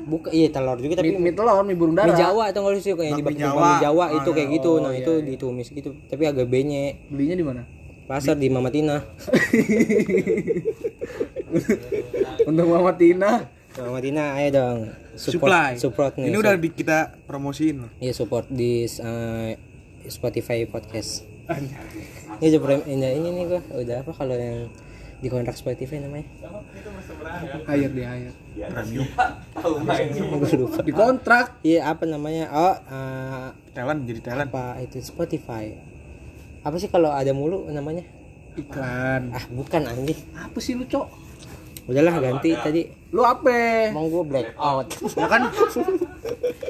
buka 0.00 0.28
iya 0.30 0.48
telur 0.48 0.76
juga 0.76 0.94
tapi 0.96 1.10
mie, 1.10 1.20
mie 1.20 1.32
telur 1.32 1.60
mie 1.60 1.74
burung 1.74 1.92
mie 1.92 2.00
dara 2.00 2.16
Jawa 2.16 2.48
atau 2.48 2.64
enggak 2.64 2.80
sih 2.80 2.90
kayak 2.90 3.12
Bakmi 3.12 3.20
dibakar 3.20 3.38
Jawa. 3.44 3.60
mie 3.60 3.76
Jawa 3.78 4.04
itu 4.12 4.24
Ah, 4.24 4.34
kayak 4.34 4.48
gitu. 4.52 4.70
Nah, 4.78 4.90
iya, 4.90 4.98
itu 4.98 5.12
ditumis 5.20 5.68
gitu 5.68 5.90
tapi 6.04 6.22
agak 6.24 6.46
benyek. 6.46 7.06
belinya 7.08 7.34
di 7.34 7.44
mana 7.44 7.62
Pasar 8.08 8.40
di 8.40 8.48
Mama 8.48 8.72
Tina. 8.72 8.96
untuk 12.48 12.66
Mama 12.68 12.92
Tina 12.96 13.48
Mama 13.78 14.00
Tina 14.02 14.34
ayo 14.40 14.48
dong. 14.50 14.78
Supply. 15.14 15.78
Support 15.78 16.18
nih. 16.18 16.32
Ini 16.32 16.36
udah 16.40 16.54
di- 16.58 16.74
kita 16.74 17.14
promosiin. 17.30 17.86
Iya 18.02 18.10
support 18.10 18.50
di 18.50 18.82
uh, 18.98 19.54
Spotify 20.08 20.66
podcast. 20.66 21.22
Ini 22.40 22.58
prem- 22.58 22.86
ini, 22.86 23.06
ini 23.18 23.28
nih 23.34 23.44
gua 23.46 23.60
udah 23.76 23.96
apa 24.02 24.12
kalau 24.14 24.34
yang 24.34 24.66
di 25.18 25.28
kontrak 25.30 25.54
Spotify 25.54 26.02
namanya? 26.02 26.26
hire 27.66 27.90
di 27.90 28.02
hire 28.02 28.32
Premium. 28.56 29.06
Gue 30.38 30.54
lupa. 30.58 30.80
di 30.88 30.92
kontrak 30.94 31.46
Iya 31.62 31.90
apa 31.90 32.04
namanya? 32.06 32.44
Oh 32.50 32.74
uh, 32.74 33.48
Talent 33.74 34.06
jadi 34.06 34.20
talent. 34.22 34.50
apa 34.50 34.78
itu 34.82 34.98
Spotify? 35.02 35.74
Apa 36.68 36.76
sih 36.76 36.86
kalau 36.86 37.08
ada 37.10 37.32
mulu 37.32 37.64
namanya? 37.68 38.04
iklan 38.54 39.30
Ah 39.30 39.44
bukan 39.48 39.86
anjing. 39.86 40.18
apa 40.34 40.58
sih 40.58 40.74
lu 40.74 40.82
cok 40.82 41.06
udahlah 41.86 42.18
ganti 42.18 42.52
tadi 42.52 42.82
Lu 43.08 43.22
apa? 43.22 43.88
mau 43.88 44.04
gue 44.04 44.20
black 44.20 44.52
out 44.52 44.84
Ya 45.14 45.24
kan? 45.26 45.46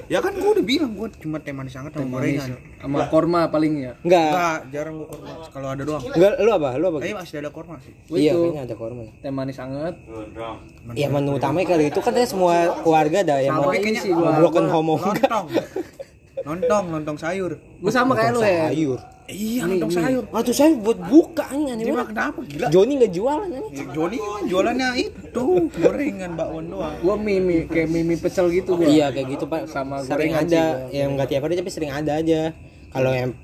ya 0.07 0.19
kan 0.21 0.33
gua 0.33 0.50
udah 0.52 0.62
bilang 0.62 0.93
gua 0.93 1.09
cuma 1.11 1.37
teh 1.37 1.50
manis 1.50 1.75
hangat 1.75 1.90
sama 1.90 2.07
gorengan. 2.14 2.55
Sama 2.76 3.09
korma 3.09 3.40
paling 3.49 3.73
ya. 3.81 3.93
enggak 3.99 4.31
Enggak, 4.31 4.59
jarang 4.71 4.95
gua 4.95 5.09
korma 5.09 5.28
kalau 5.49 5.69
ada 5.69 5.83
doang. 5.83 6.02
enggak 6.07 6.33
lu 6.38 6.50
apa 6.52 6.69
lu 6.76 6.85
apa 6.87 6.99
Tapi 7.00 7.14
masih 7.17 7.37
ada 7.40 7.50
korma 7.50 7.75
sih. 7.81 7.93
iya 8.14 8.31
Itu. 8.31 8.40
kayaknya 8.45 8.62
ada 8.62 8.76
korma 8.76 9.02
Teh 9.19 9.33
manis 9.33 9.59
anget. 9.59 9.95
Iya 10.93 11.09
menu 11.09 11.31
utamanya 11.35 11.67
kali 11.69 11.85
itu 11.88 11.99
kan 11.99 12.12
dia 12.12 12.25
semua 12.25 12.55
keluarga 12.78 13.19
ada 13.23 13.37
yang 13.40 13.57
mau 13.57 13.67
Sama 13.67 13.81
ini 13.81 13.97
sih 13.97 14.12
mau 14.12 14.23
gua. 14.23 14.38
broken 14.38 14.67
home 14.69 14.88
enggak 14.95 15.25
Lontong. 15.25 15.47
Lontong, 16.38 16.85
lontong 16.90 17.19
sayur. 17.19 17.52
Gue 17.59 17.90
sama 17.90 18.12
kayak 18.12 18.31
lu 18.31 18.40
ya. 18.40 18.69
sayur 18.69 19.00
Iya, 19.28 19.62
lontong 19.62 19.92
sayur. 19.92 20.25
saya 20.49 20.73
buat 20.75 20.97
buka 20.99 21.44
anjing 21.47 21.68
aneh 21.70 21.85
Cuma 21.85 22.00
banget 22.00 22.08
kenapa 22.11 22.38
gila? 22.42 22.66
Joni 22.68 22.92
nggak 22.97 23.12
jualan 23.12 23.49
anjing 23.50 23.75
Ya, 23.75 23.85
Joni 23.92 24.16
jualannya 24.44 24.88
itu 24.97 25.42
gorengan 25.70 26.30
bakwan 26.32 26.64
doang. 26.66 26.97
Gue 26.99 27.14
mie, 27.18 27.37
mie 27.38 27.61
kayak 27.64 27.88
mie 27.90 28.16
pecel 28.16 28.49
gitu 28.50 28.75
gua. 28.75 28.88
iya 28.88 29.06
kayak 29.08 29.28
gitu 29.30 29.44
pak 29.44 29.66
Sama 29.66 30.00
sering 30.00 30.32
gorengan 30.32 30.49
ada 30.49 30.64
sih, 30.82 30.97
yang 30.97 31.08
nggak 31.12 31.28
tiap 31.28 31.42
hari 31.42 31.54
tapi 31.54 31.68
sering 31.68 31.92
ada 31.92 32.12
aja 32.14 32.56
kalau 32.88 33.12
yang 33.12 33.37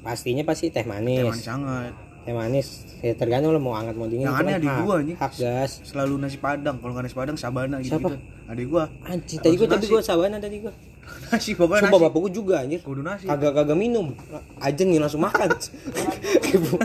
pastinya 0.00 0.42
pasti 0.42 0.68
teh 0.68 0.82
manis 0.82 1.18
Teh 1.18 1.26
manis 1.28 1.46
hangat. 1.48 1.92
teh 2.22 2.30
manis 2.32 2.66
ya 2.98 3.12
tergantung 3.12 3.50
lo 3.50 3.58
mau 3.58 3.74
hangat 3.74 3.92
mau 3.92 4.06
dingin 4.06 4.24
Yang 4.24 4.34
Cuman 4.36 4.44
aneh 4.44 4.54
adik 4.56 4.68
hak- 4.68 4.80
gua, 4.80 4.94
anjing. 4.96 5.16
hak 5.16 5.32
gas 5.36 5.70
Selalu 5.82 6.14
nasi 6.18 6.38
padang. 6.38 6.76
Kalau 6.76 6.92
nggak 6.92 7.04
nasi 7.04 7.16
padang 7.16 7.34
sabana 7.34 7.76
gitu. 7.78 7.98
Siapa? 7.98 8.14
Adik 8.48 8.66
gua. 8.68 8.84
anjing 9.02 9.38
tadi 9.38 9.54
gua 9.56 9.66
tapi 9.68 9.80
Nasi. 9.80 9.90
gua 9.90 10.02
sabana 10.04 10.36
tadi 10.38 10.56
gua 10.60 10.70
Nasi 11.28 11.52
pokoknya 11.52 11.82
Sumpah 11.82 11.98
nasi. 11.98 12.06
bapak 12.06 12.18
gua 12.18 12.30
juga 12.30 12.54
anjir. 12.60 12.80
Kudu 12.80 13.00
nasi. 13.00 13.24
kagak 13.24 13.52
kagak 13.52 13.74
minum. 13.74 14.12
Aja 14.58 14.82
nih 14.82 14.98
langsung 14.98 15.20
makan. 15.20 15.48
Kayak 16.42 16.58
bu- 16.62 16.80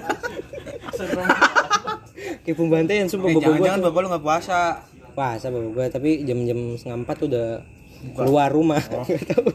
kayak 2.43 2.57
pembantaian 2.57 3.05
sumpah 3.05 3.29
Eh, 3.29 3.36
bapak 3.36 3.51
gua 3.55 3.74
bapak 3.81 4.00
lu 4.00 4.07
nggak 4.09 4.24
puasa. 4.24 4.59
puasa 5.13 5.47
bapak 5.47 5.71
gua 5.71 5.86
tapi 5.88 6.21
jam-jam 6.24 6.57
setengah 6.74 6.97
empat 7.01 7.15
tuh 7.17 7.27
udah 7.27 7.47
keluar 8.13 8.50
rumah. 8.50 8.81
Tahu. 9.29 9.45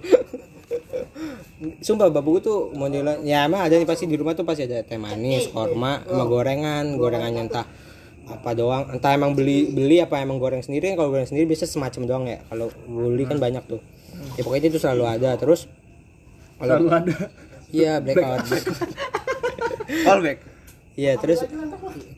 Sumpah 1.79 2.11
bapak 2.11 2.43
tuh 2.43 2.71
modelan 2.73 3.23
ya 3.23 3.47
emang 3.47 3.63
ada 3.63 3.75
nih 3.75 3.87
pasti 3.87 4.05
di 4.05 4.15
rumah 4.15 4.35
tuh 4.35 4.43
pasti 4.43 4.65
ada 4.65 4.83
teh 4.83 4.97
manis, 4.97 5.47
korma, 5.49 6.03
sama 6.03 6.25
gorengan, 6.25 6.95
gorengannya 6.97 7.47
entah 7.47 7.67
apa 8.23 8.51
doang, 8.53 8.87
entah 8.89 9.11
emang 9.11 9.35
beli 9.35 9.67
beli 9.69 9.99
apa 9.99 10.19
emang 10.19 10.39
goreng 10.39 10.59
sendiri 10.59 10.95
kalau 10.95 11.11
goreng 11.11 11.27
sendiri 11.27 11.47
biasa 11.49 11.67
semacam 11.67 12.03
doang 12.05 12.25
ya. 12.27 12.39
Kalau 12.45 12.67
beli 12.85 13.23
kan 13.25 13.39
banyak 13.39 13.63
tuh. 13.67 13.83
Ya 14.35 14.43
pokoknya 14.43 14.69
itu 14.71 14.81
selalu 14.81 15.05
ada. 15.07 15.31
Terus 15.37 15.67
kalau 16.57 16.79
Selalu 16.79 16.89
ada. 16.91 17.15
iya 17.71 17.93
blackout. 17.99 18.47
Callback. 20.07 20.39
Iya 20.93 21.17
terus 21.17 21.41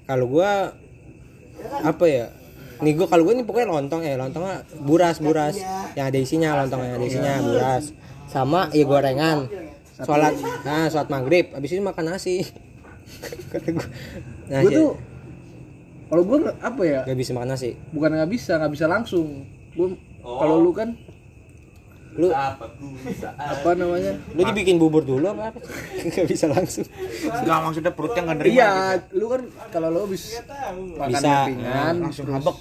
kalau 0.02 0.26
gua 0.26 0.75
apa 1.78 2.04
ya? 2.11 2.26
Nih 2.83 2.99
gua 2.99 3.06
kalau 3.06 3.23
gua 3.23 3.38
nih 3.38 3.47
pokoknya 3.47 3.71
lontong 3.71 4.02
ya 4.02 4.18
lontongnya 4.18 4.66
buras 4.83 5.23
buras 5.23 5.54
yang 5.94 6.11
ada 6.11 6.18
isinya 6.18 6.59
lontong 6.59 6.83
yang 6.83 6.99
ada 6.99 7.06
isinya 7.06 7.35
buras 7.38 7.94
sama 8.26 8.66
ya 8.75 8.83
gorengan 8.83 9.47
sholat 9.94 10.35
nah 10.66 10.90
sholat 10.90 11.06
maghrib 11.06 11.54
abis 11.54 11.71
itu 11.71 11.87
makan 11.87 12.11
nasi 12.11 12.42
Kata 13.54 13.68
gua, 13.71 13.87
Gue 13.87 14.50
nasi 14.50 14.75
tuh 14.75 14.90
kalau 16.11 16.23
gue 16.26 16.38
apa 16.59 16.83
ya? 16.83 17.00
gak 17.06 17.14
bisa 17.14 17.30
makan 17.30 17.49
nasi 17.54 17.71
Bukan 17.94 18.11
nggak 18.11 18.30
bisa, 18.35 18.59
nggak 18.59 18.73
bisa 18.75 18.87
langsung. 18.90 19.47
Gue 19.71 19.94
kalau 20.18 20.59
lu 20.59 20.75
kan 20.75 20.99
lu 22.14 22.30
apa 22.30 23.71
namanya? 23.75 24.12
lu 24.30 24.40
dibikin 24.44 24.76
bubur 24.76 25.02
dulu 25.02 25.26
apa 25.26 25.42
apa 25.50 25.59
gak 26.06 26.26
bisa 26.26 26.47
langsung 26.47 26.87
Enggak 27.25 27.59
maksudnya 27.61 27.92
perutnya 27.92 28.21
nggak 28.23 28.38
nerima. 28.38 28.54
Iya, 28.54 28.71
lu 29.11 29.26
kan 29.26 29.42
kalau 29.68 29.88
lu 29.90 30.06
bisa 30.06 30.40
makan 30.94 31.11
Bisa. 31.11 31.25
yang 31.25 31.47
ringan, 31.50 31.94
Langsung 32.00 32.25
terus 32.25 32.37
habek. 32.38 32.56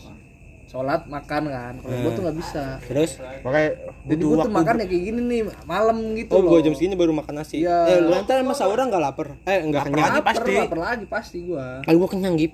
Sholat 0.65 1.01
makan 1.05 1.43
kan. 1.45 1.73
Kalau 1.77 1.95
gue 1.95 2.11
tuh 2.11 2.21
nggak 2.23 2.37
bisa. 2.39 2.63
terus 2.81 3.11
Makanya 3.45 3.69
Jadi 4.03 4.21
gue 4.21 4.37
tuh 4.39 4.49
makan 4.51 4.73
ya 4.73 4.85
kayak 4.89 5.03
gini 5.05 5.21
nih 5.21 5.41
malam 5.63 5.97
gitu 6.13 6.31
oh 6.31 6.41
loh. 6.41 6.49
gua 6.49 6.59
jam 6.59 6.73
segini 6.73 6.95
baru 6.95 7.13
makan 7.13 7.33
nasi 7.37 7.61
Iya. 7.61 7.77
eh 7.87 7.97
lu 7.99 8.09
ntar 8.17 8.41
sama 8.41 8.53
sahurnya 8.53 8.89
nggak 8.89 9.03
lapar 9.03 9.27
eh 9.43 9.59
nggak 9.61 9.81
kenyang 9.85 10.01
lagi 10.03 10.17
lapar, 10.17 10.33
pasti. 10.33 10.53
lapar 10.57 10.79
lagi 10.81 11.05
pasti 11.05 11.37
gue. 11.45 11.65
kalau 11.79 11.97
gua 11.99 12.09
kenyang 12.09 12.35
gip 12.35 12.53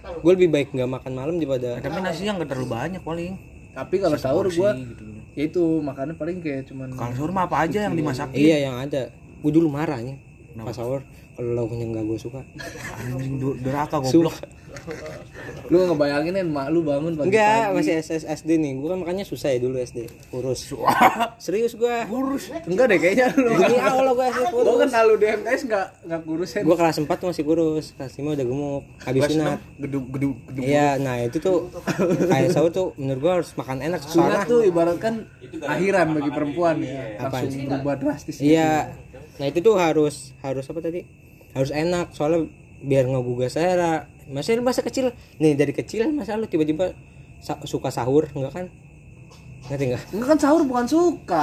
gue 0.00 0.32
lebih 0.34 0.48
baik 0.48 0.68
nggak 0.72 0.90
makan 0.90 1.12
malam 1.14 1.34
daripada 1.36 1.78
tapi 1.78 1.98
nasinya 2.00 2.32
nggak 2.36 2.48
terlalu 2.50 2.68
banyak 2.68 3.00
paling. 3.00 3.32
Tapi 3.70 3.94
kalau 3.96 4.18
sahur 4.18 4.46
gue 4.50 4.70
gitu. 4.82 5.04
Ya 5.38 5.42
itu 5.46 5.62
makannya 5.82 6.14
paling 6.18 6.42
kayak 6.42 6.66
cuman 6.66 6.90
Kalau 6.94 7.14
sahur 7.14 7.30
mah 7.30 7.46
apa 7.46 7.66
aja 7.66 7.86
yang 7.86 7.94
dimasakin. 7.94 8.38
Iya 8.38 8.56
yang 8.70 8.76
ada. 8.82 9.14
Gue 9.40 9.52
dulu 9.54 9.70
marah 9.70 10.02
nih 10.50 10.62
pas 10.62 10.74
sahur 10.74 11.00
kalau 11.30 11.56
lauknya 11.56 11.86
nggak 11.88 12.04
gue 12.04 12.18
suka. 12.20 12.40
Anjing 13.00 13.34
durhaka 13.38 13.96
goblok. 13.98 14.36
Lu 15.66 15.86
ngebayangin 15.86 16.34
kan 16.34 16.46
mak 16.46 16.66
lu 16.68 16.82
bangun 16.82 17.14
pagi 17.14 17.32
Enggak, 17.32 17.72
masih 17.72 17.94
SS 17.96 18.22
SD 18.28 18.50
nih. 18.56 18.76
Gue 18.76 18.88
kan 18.88 18.98
makannya 18.98 19.24
susah 19.24 19.48
ya 19.48 19.58
dulu 19.58 19.78
SD. 19.78 20.04
Kurus. 20.28 20.68
Serius 21.44 21.74
gue. 21.74 21.96
kurus 22.06 22.52
enggak 22.66 22.86
deh 22.86 22.98
kayaknya 22.98 23.32
lu 23.34 23.56
Demi 23.56 23.78
Allah 23.78 24.12
gue 24.12 24.26
SD 24.26 24.40
Gua 24.42 24.60
kurus. 24.60 24.78
kan 24.78 24.90
lalu 24.92 25.12
di 25.16 25.26
MTS 25.32 25.60
enggak 25.64 25.86
enggak 26.04 26.20
kurus 26.22 26.50
ya 26.50 26.60
Gue 26.60 26.76
kelas 26.76 26.96
4 26.98 27.08
tuh 27.08 27.26
masih 27.30 27.44
kurus. 27.46 27.86
Kelas 27.94 28.12
5 28.12 28.36
udah 28.36 28.46
gemuk. 28.46 28.82
Habis 29.00 29.22
sunat. 29.26 29.58
Gedung 29.78 30.04
gedung 30.10 30.34
gedung. 30.44 30.64
Iya, 30.66 30.88
nah 30.98 31.16
itu 31.18 31.38
tuh 31.38 31.72
kayak 32.26 32.52
sahur 32.52 32.68
tuh 32.68 32.92
menurut 32.94 33.16
gue 33.18 33.32
harus 33.40 33.48
makan 33.54 33.80
enak 33.80 34.00
sunat 34.02 34.44
tuh 34.44 34.60
ibaratkan 34.60 35.24
akhiran 35.62 36.12
bagi 36.12 36.30
perempuan 36.30 36.76
ya 36.78 37.16
langsung 37.22 37.64
berubah 37.64 37.94
drastis 37.96 38.36
Iya. 38.44 38.92
Nah 39.40 39.48
itu 39.48 39.58
tuh 39.58 39.74
harus 39.74 40.36
harus 40.40 40.68
apa 40.68 40.78
tadi? 40.78 41.00
Harus 41.50 41.72
enak 41.72 42.12
soalnya 42.12 42.46
biar 42.78 43.08
ngegugah 43.08 43.48
selera. 43.48 44.04
Masa 44.28 44.54
lu 44.54 44.62
masa 44.62 44.84
kecil 44.84 45.10
nih 45.40 45.56
dari 45.56 45.72
kecil 45.72 46.12
masa 46.12 46.36
lu 46.36 46.46
tiba-tiba 46.46 46.94
sa- 47.40 47.58
suka 47.64 47.88
sahur 47.88 48.28
enggak 48.30 48.52
kan? 48.52 48.66
Ngerti 49.66 49.84
enggak? 49.88 50.02
enggak 50.12 50.28
kan 50.28 50.38
sahur 50.38 50.62
bukan 50.62 50.86
suka 50.86 51.42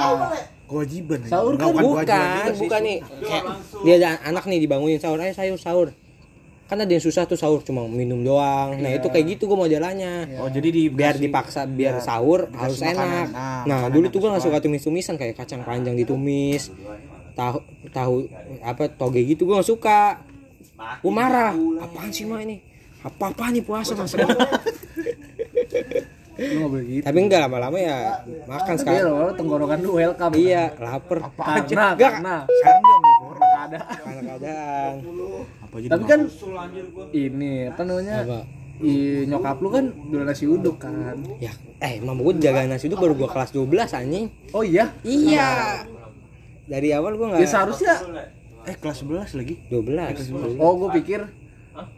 Kewajiban. 0.68 1.24
Sahur 1.24 1.56
Nggak, 1.56 1.72
kan 1.72 1.80
Bukan, 1.80 2.54
bukan 2.60 2.82
nih. 2.84 2.98
Kayak 3.24 3.44
dia 3.82 3.94
ada 3.98 4.10
anak 4.22 4.44
nih 4.46 4.60
dibangunin 4.60 5.00
sahur, 5.00 5.16
ayo 5.18 5.32
sayur 5.32 5.56
sahur. 5.56 5.88
Kan 6.68 6.84
ada 6.84 6.92
yang 6.92 7.00
susah 7.00 7.24
tuh 7.24 7.40
sahur 7.40 7.64
cuma 7.64 7.88
minum 7.88 8.20
doang. 8.20 8.76
Nah, 8.76 8.92
itu 8.92 9.08
kayak 9.08 9.40
gitu 9.40 9.48
gue 9.48 9.56
modelannya. 9.56 10.28
Oh, 10.36 10.52
jadi 10.52 10.68
di 10.68 10.92
Biar 10.92 11.16
dipaksa 11.16 11.64
biar 11.64 12.04
sahur 12.04 12.52
harus 12.52 12.84
makanan. 12.84 13.00
enak. 13.00 13.28
Nah, 13.32 13.64
Nah, 13.64 13.82
dulu 13.88 14.12
tuh 14.12 14.20
gue 14.20 14.28
gak 14.28 14.44
suka 14.44 14.60
tumis-tumisan 14.60 15.16
kayak 15.16 15.40
kacang 15.40 15.64
panjang 15.64 15.96
ditumis. 15.96 16.68
Tahu 17.38 17.58
tahu 17.88 18.16
apa 18.60 18.90
toge 18.90 19.22
gitu 19.24 19.46
gue 19.46 19.56
gak 19.56 19.70
suka. 19.70 20.02
Gue 21.00 21.12
marah. 21.12 21.54
Apaan 21.78 22.10
sih 22.10 22.26
mah 22.26 22.42
ini? 22.42 22.58
Apa-apa 23.00 23.54
nih 23.54 23.62
puasa 23.62 23.94
masa? 23.94 24.18
boleh 26.38 26.84
gitu 26.88 27.02
Tapi 27.02 27.18
enggak 27.20 27.42
lama-lama 27.44 27.78
ya 27.78 27.98
makan 28.46 28.76
sekarang. 28.76 29.10
lo 29.10 29.34
tenggorokan 29.34 29.78
lu 29.80 29.92
welcome 29.96 30.34
Iya, 30.34 30.70
lapar. 30.76 31.18
karena 31.34 31.58
Enggak. 31.88 32.12
karena 32.14 32.36
Sekarang 32.48 32.78
dia 32.80 32.94
omnivora. 32.96 33.50
ada 33.58 33.78
Karena 33.82 34.22
keadaan. 34.24 34.94
Apa 35.60 35.76
jadi? 35.78 35.90
tapi 35.90 36.04
kan 36.06 36.20
ini 37.12 37.52
apa 37.66 37.82
namanya 37.82 38.16
Apa? 38.22 38.40
i, 38.80 38.92
nyokap 39.26 39.58
lu 39.58 39.70
kan 39.72 39.86
jualan 39.90 40.28
nasi 40.28 40.46
uduk 40.46 40.78
kan 40.78 41.18
Ya, 41.38 41.50
eh 41.80 41.98
emang 41.98 42.22
gue 42.22 42.38
jaga 42.38 42.70
nasi 42.70 42.86
uduk 42.86 43.00
baru 43.00 43.14
gue 43.16 43.26
kelas 43.28 43.50
12 43.50 43.66
anjing. 43.96 44.26
oh 44.52 44.62
iya 44.62 44.94
Iya. 45.02 45.50
Dari 46.68 46.90
awal 46.92 47.16
gue 47.16 47.26
ya 47.26 47.32
nggak 47.34 47.48
seharusnya 47.48 47.96
eh 48.64 48.76
kelas 48.76 48.98
11 49.02 49.34
lagi. 49.34 49.56
12. 49.70 50.60
oh 50.60 50.74
gue 50.78 50.90
pikir 51.00 51.22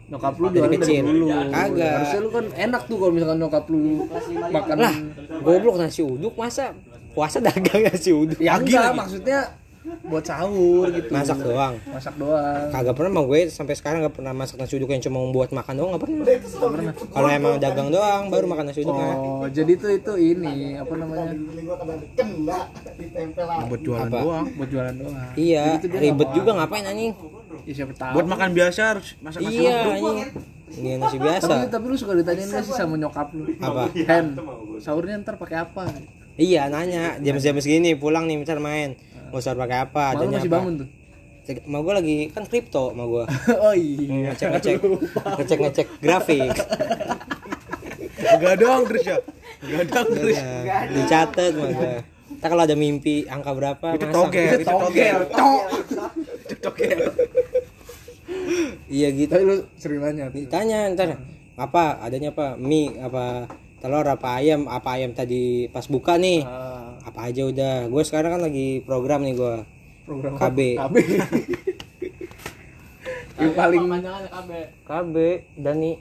nyokap 0.06 0.34
lu 0.36 0.46
Dari 0.48 0.76
kecil. 0.76 1.02
dulu 1.02 1.26
Kagak. 1.48 1.92
harusnya 1.96 2.20
lu 2.20 2.30
kan 2.30 2.44
enak 2.52 2.82
tuh 2.84 2.96
kalau 2.96 3.10
misalkan 3.10 3.38
nyokap 3.38 3.64
lu 3.66 4.06
makan 4.46 4.76
Lah, 4.78 4.94
goblok 5.40 5.76
nasi 5.76 6.00
uduk 6.00 6.34
masa 6.34 6.76
puasa 7.10 7.40
dagang 7.40 7.82
nasi 7.82 8.12
uduk. 8.12 8.38
ya 8.38 8.54
enggak 8.54 8.92
maksudnya 8.92 9.56
buat 10.02 10.22
sahur 10.22 10.86
gitu 10.88 11.08
Masak 11.08 11.38
doang. 11.38 11.74
masak 11.86 12.14
doang 12.14 12.66
Kagak 12.68 12.94
pernah 12.94 13.12
mau 13.12 13.24
gue 13.24 13.46
sampai 13.46 13.74
sekarang 13.74 14.02
gak 14.02 14.14
pernah 14.14 14.32
masak 14.32 14.56
nasi 14.56 14.74
uduk 14.74 14.88
yang 14.88 15.00
cuma 15.00 15.22
buat 15.28 15.50
makan 15.50 15.74
doang 15.74 15.90
gak 15.92 16.02
pernah. 16.02 16.24
Kalau 16.92 17.28
emang 17.28 17.54
dagang 17.56 17.88
doang 17.88 18.22
baru 18.26 18.46
makan 18.46 18.64
nasi 18.66 18.80
uduk 18.80 18.94
oh 18.94 19.46
jadi 19.46 19.72
tuh 19.74 19.90
itu 19.92 20.12
ini 20.16 20.54
apa 20.76 20.94
namanya. 20.94 21.30
Buat 23.62 23.80
jualan 23.80 24.04
Apa? 24.04 24.18
doang. 24.18 24.44
buat 24.52 24.68
jualan 24.68 24.94
doang 24.94 25.14
Iya, 25.34 25.64
ribet 25.80 26.28
juga 26.32 26.50
ngapain 26.56 26.84
anjing? 26.84 27.12
ya 27.60 27.72
siapa 27.74 27.92
tahu 27.92 28.12
Buat 28.14 28.26
makan 28.26 28.48
biasa 28.50 28.80
harus 28.88 29.08
masak 29.18 29.40
nasi 29.42 29.58
Iya 29.58 29.76
uduk. 29.84 30.14
Ini 30.70 30.90
nasi 30.96 31.16
tapi 31.16 31.24
biasa. 31.24 31.52
tapi 31.68 31.84
lu 31.84 31.96
suka 31.96 32.12
ditanyain 32.14 32.46
gak 32.48 32.62
sih 32.62 32.72
sama 32.72 32.94
nyokap 32.96 33.28
lu 33.32 33.44
Apa? 33.58 33.90
Hen 33.92 34.26
sahurnya 34.78 35.18
ntar 35.18 35.34
pakai 35.34 35.60
apa 35.60 35.84
Iya 36.34 36.66
nanya 36.66 37.18
jam-jam 37.18 37.58
segini 37.58 37.92
pulang 37.92 38.24
nih 38.24 38.38
misal 38.38 38.58
main 38.58 38.96
mau 39.30 39.40
sahur 39.40 39.58
pakai 39.58 39.78
apa? 39.86 40.02
Adanya 40.14 40.38
masih 40.38 40.50
apa? 40.50 40.56
bangun 40.58 40.74
tuh? 40.84 40.88
Cek- 41.40 41.64
mau 41.64 41.80
gue 41.80 41.94
lagi 41.96 42.16
kan 42.30 42.44
kripto 42.44 42.92
mau 42.92 43.06
gue 43.08 43.24
oh 43.64 43.74
iya. 43.74 44.30
Ngecek 44.30 44.48
ngecek. 44.52 44.74
Ngecek 45.38 45.58
ngecek. 45.58 45.86
Grafik. 45.98 46.50
Gadang 48.20 48.82
terus 48.86 49.04
ya. 49.04 49.16
Gadang 49.60 50.06
terus. 50.12 50.36
Nah, 50.38 50.84
dicatat 50.92 51.52
mau 51.56 51.68
gue 51.70 51.94
Ntar 52.40 52.48
kalau 52.48 52.64
ada 52.64 52.72
mimpi 52.72 53.28
angka 53.28 53.52
berapa 53.52 53.86
Itu 54.00 54.06
togel, 54.08 54.62
itu 54.62 54.64
togel. 54.64 55.18
Itu 56.46 56.54
togel. 56.56 56.98
iya 58.88 59.08
gitu. 59.12 59.28
Tapi 59.28 59.44
lu 59.44 59.56
sering 59.76 60.00
nanya 60.00 60.32
tuh 60.32 60.40
ditanya 60.40 60.88
ntar. 60.94 61.20
Apa? 61.60 62.00
Adanya 62.00 62.32
apa? 62.32 62.56
Mie 62.56 62.96
apa? 62.96 63.44
Telur 63.82 64.06
apa 64.06 64.40
ayam? 64.40 64.64
Apa 64.70 64.96
ayam 64.96 65.12
tadi 65.12 65.68
pas 65.68 65.84
buka 65.84 66.16
nih? 66.16 66.40
Ah, 66.46 66.69
apa 67.04 67.20
aja 67.30 67.42
udah. 67.48 67.88
Gue 67.88 68.02
sekarang 68.04 68.38
kan 68.38 68.42
lagi 68.44 68.84
program 68.84 69.24
nih 69.24 69.34
gue 69.36 69.54
program 70.04 70.36
KB. 70.36 70.58
KB. 70.76 70.96
yang 73.40 73.52
paling 73.56 73.84
KB 74.84 75.14
Dani. 75.56 75.92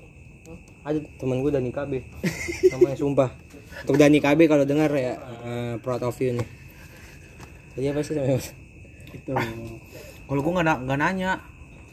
Ada 0.79 0.99
temen 1.19 1.43
gue 1.43 1.51
Dani 1.51 1.71
KB 1.71 1.91
namanya 2.75 2.97
sumpah. 2.97 3.29
Untuk 3.85 3.95
Dani 3.95 4.19
KB 4.19 4.39
kalau 4.49 4.65
dengar 4.67 4.91
ya 4.91 5.15
eh, 5.45 5.73
proud 5.79 6.03
of 6.03 6.19
you 6.19 6.35
nih. 6.35 6.47
Tadi 7.75 7.85
apa 7.91 7.99
sih 8.03 8.13
sampai 8.17 8.35
itu. 9.13 9.33
Kalau 10.29 10.45
gua 10.45 10.61
nggak 10.61 10.85
nggak 10.85 10.99
nanya, 11.01 11.31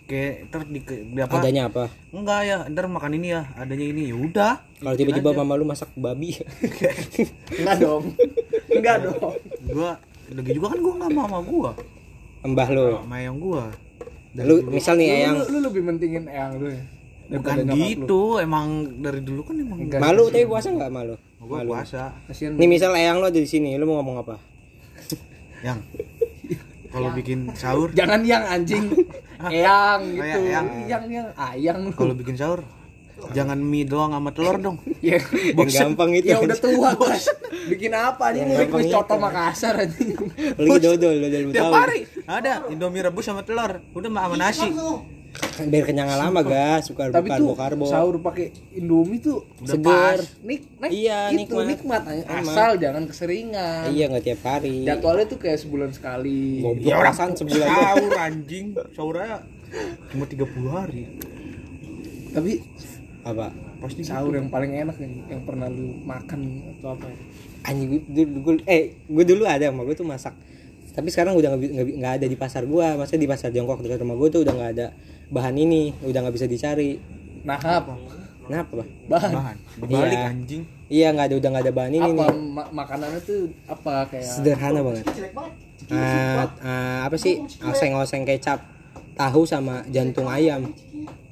kayak 0.07 0.47
ntar 0.49 0.63
di, 0.71 0.81
di 0.87 1.21
apa? 1.21 1.35
adanya 1.43 1.63
apa? 1.67 1.85
Enggak 2.15 2.41
ya, 2.47 2.59
ntar 2.71 2.87
makan 2.87 3.19
ini 3.19 3.35
ya, 3.35 3.43
adanya 3.59 3.87
ini 3.91 4.03
ya 4.15 4.17
udah. 4.17 4.53
kalau 4.79 4.95
tiba-tiba 4.95 5.31
mama 5.35 5.59
lu 5.59 5.67
masak 5.67 5.91
babi. 5.99 6.39
Enggak 7.59 7.77
dong. 7.83 8.15
Enggak 8.71 8.97
dong. 9.03 9.35
Gua 9.67 9.99
lagi 10.31 10.51
juga 10.55 10.67
kan 10.75 10.79
gua 10.79 10.95
nggak 11.03 11.11
mau 11.11 11.25
sama 11.27 11.41
gua, 11.43 11.71
mbah 12.47 12.69
lu? 12.71 12.87
Sama 13.03 13.19
yang 13.19 13.37
gua. 13.43 13.65
lu 14.37 14.55
misal 14.69 14.95
nih 15.01 15.09
lu, 15.09 15.17
eyang. 15.17 15.35
lu, 15.35 15.45
lu 15.49 15.59
lebih 15.71 15.83
mentingin 15.83 16.25
eyang 16.31 16.53
lu 16.63 16.69
ya? 16.71 16.83
Bukan 17.27 17.55
nyokap 17.67 17.75
lu. 17.75 17.83
gitu, 17.91 18.23
emang 18.39 18.67
dari 19.03 19.21
dulu 19.27 19.41
kan 19.43 19.55
emang 19.59 19.79
Enggak. 19.83 19.99
malu 19.99 20.31
tapi 20.31 20.47
puasa 20.47 20.71
nggak 20.71 20.93
malu? 20.95 21.15
Gua 21.43 21.67
puasa. 21.67 22.15
kasihan 22.31 22.55
nih 22.55 22.69
misal 22.71 22.95
eyang 22.95 23.19
lu 23.19 23.27
ada 23.27 23.41
di 23.43 23.49
sini 23.51 23.75
lu 23.75 23.91
mau 23.91 23.99
ngomong 23.99 24.23
apa? 24.23 24.39
Yang 25.67 25.79
kalau 26.97 27.11
bikin 27.13 27.53
sahur, 27.53 27.93
jangan 27.93 28.25
yang 28.25 28.45
anjing. 28.49 28.89
Eyang 29.53 30.17
gitu. 30.17 30.25
Kayak 30.25 30.41
eyang. 30.49 30.67
yang 30.89 31.05
yang 31.13 31.29
ayang. 31.37 31.81
Kalau 31.93 32.17
bikin 32.17 32.41
sahur 32.41 32.65
jangan 33.33 33.59
mie 33.59 33.89
doang 33.89 34.13
sama 34.13 34.31
telur 34.33 34.57
dong. 34.61 34.77
ya 35.05 35.19
yang 35.57 35.69
gampang 35.69 36.11
itu. 36.17 36.29
ya 36.33 36.37
udah 36.41 36.59
tua 36.59 36.91
guys 37.01 37.27
bikin 37.67 37.93
apa 37.97 38.31
nih 38.31 38.69
mau 38.69 38.79
itu. 38.79 38.93
coto 38.93 39.15
Makassar 39.17 39.75
anjing. 39.81 40.15
Lagi 40.61 40.79
dodol 40.85 41.15
dodol 41.25 41.43
Tiap 41.51 41.51
betawi 41.51 41.75
hari. 41.75 42.01
Ada 42.29 42.53
Indomie 42.69 43.03
rebus 43.03 43.25
sama 43.25 43.43
telur, 43.43 43.81
udah 43.97 44.11
sama 44.13 44.37
nasi. 44.37 44.69
biar 45.71 45.83
kenyang 45.83 46.09
lama 46.09 46.41
gas 46.41 46.87
suka 46.87 47.09
tapi 47.09 47.29
karbo 47.29 47.53
tuh 47.53 47.57
karbo 47.57 47.85
sahur 47.85 48.17
pakai 48.19 48.47
indomie 48.73 49.19
tuh 49.19 49.45
segar 49.61 50.21
nik, 50.41 50.65
nik 50.79 50.91
Iya, 50.91 51.33
itu 51.33 51.57
nikmat. 51.57 52.03
nikmat, 52.03 52.03
asal 52.27 52.77
jangan 52.77 53.05
keseringan. 53.05 53.89
Iya 53.89 54.05
nggak 54.07 54.25
tiap 54.25 54.43
hari. 54.43 54.85
Jadwalnya 54.85 55.27
tuh 55.27 55.39
kayak 55.39 55.59
sebulan 55.59 55.91
sekali. 55.91 56.61
Goblok. 56.61 56.93
Perasaan 56.95 57.33
sebulan. 57.39 57.67
Sahur 57.67 58.13
anjing, 58.15 58.67
sahurnya 58.93 59.33
cuma 60.09 60.25
30 60.25 60.45
hari. 60.71 61.03
tapi 62.31 62.53
apa? 63.23 63.49
Pasti 63.77 64.03
sahur 64.03 64.33
yang 64.33 64.49
paling 64.49 64.73
enak 64.75 64.97
yang, 64.99 65.15
yang 65.27 65.43
pernah 65.43 65.67
lu 65.67 66.01
makan 66.03 66.41
atau 66.77 66.93
apa 66.93 67.07
ya? 67.07 67.17
anjing 67.65 67.89
gue 67.91 68.01
dulu, 68.07 68.39
gue- 68.53 68.67
eh 68.67 68.83
gue 69.03 69.25
dulu 69.27 69.43
ada 69.43 69.67
sama 69.67 69.83
gue 69.83 69.95
tuh 69.95 70.05
masak. 70.05 70.35
Tapi 70.93 71.09
sekarang 71.09 71.35
udah 71.35 71.51
nggak 71.57 72.13
ada 72.17 72.27
di 72.27 72.37
pasar 72.37 72.63
gue 72.63 72.87
maksudnya 72.95 73.21
di 73.21 73.29
pasar 73.29 73.51
Jongkok 73.51 73.81
dekat 73.81 74.01
rumah 74.01 74.15
gue 74.15 74.29
tuh 74.31 74.41
udah 74.41 74.55
nggak 74.55 74.73
ada 74.73 74.87
bahan 75.29 75.55
ini 75.57 75.95
udah 76.01 76.19
nggak 76.21 76.35
bisa 76.35 76.47
dicari. 76.47 76.99
Nah 77.43 77.57
apa 77.57 77.95
kenapa 78.43 78.73
Bah? 78.73 78.87
bahan. 79.09 79.33
Bahan. 79.33 79.57
Berbalik 79.77 80.15
Iya. 80.15 80.27
anjing. 80.29 80.63
iya 80.87 81.07
nggak 81.11 81.27
ada 81.27 81.37
udah 81.37 81.49
nggak 81.51 81.65
ada 81.65 81.75
bahan 81.75 81.93
ini 81.93 82.09
apa 82.09 82.25
nih. 82.25 82.39
ma- 82.49 82.71
makanannya 82.73 83.21
tuh 83.21 83.41
apa 83.67 84.07
kayak 84.07 84.23
sederhana 84.25 84.81
banget. 84.81 85.05
Ah, 85.89 86.47
ah, 86.61 86.99
apa 87.05 87.17
sih? 87.17 87.39
Oseng-oseng 87.61 88.23
kecap 88.23 88.63
tahu 89.13 89.43
sama 89.43 89.83
jantung 89.87 90.27
ayam. 90.27 90.71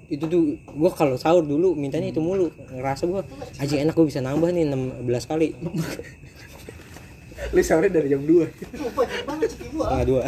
Itu 0.05 0.27
tuh 0.27 0.43
gue 0.59 0.91
kalau 0.93 1.15
sahur 1.15 1.43
dulu 1.43 1.73
mintanya 1.73 2.09
itu 2.09 2.19
mulu. 2.19 2.51
Ngerasa 2.69 3.03
gue 3.05 3.23
aja 3.57 3.75
enak 3.79 3.95
gue 3.95 4.07
bisa 4.07 4.19
nambah 4.19 4.51
nih 4.51 4.67
16 4.67 5.03
kali. 5.25 5.55
Lu 7.51 7.61
sahurnya 7.61 7.93
dari 7.93 8.09
jam 8.09 8.23
2 8.23 8.47
setengah 9.45 10.05
dua. 10.05 10.23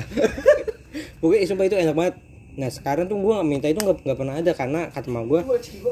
Pokoknya 1.21 1.45
sumpah 1.45 1.65
itu 1.65 1.76
enak 1.76 1.95
banget 1.95 2.15
nah 2.56 2.73
sekarang 2.73 3.04
tuh 3.04 3.21
gue 3.21 3.36
minta 3.45 3.69
itu 3.69 3.84
nggak 3.84 4.00
nggak 4.00 4.16
pernah 4.16 4.34
ada 4.40 4.52
karena 4.56 4.88
kata 4.88 5.12
emak 5.12 5.25
gue 5.28 5.40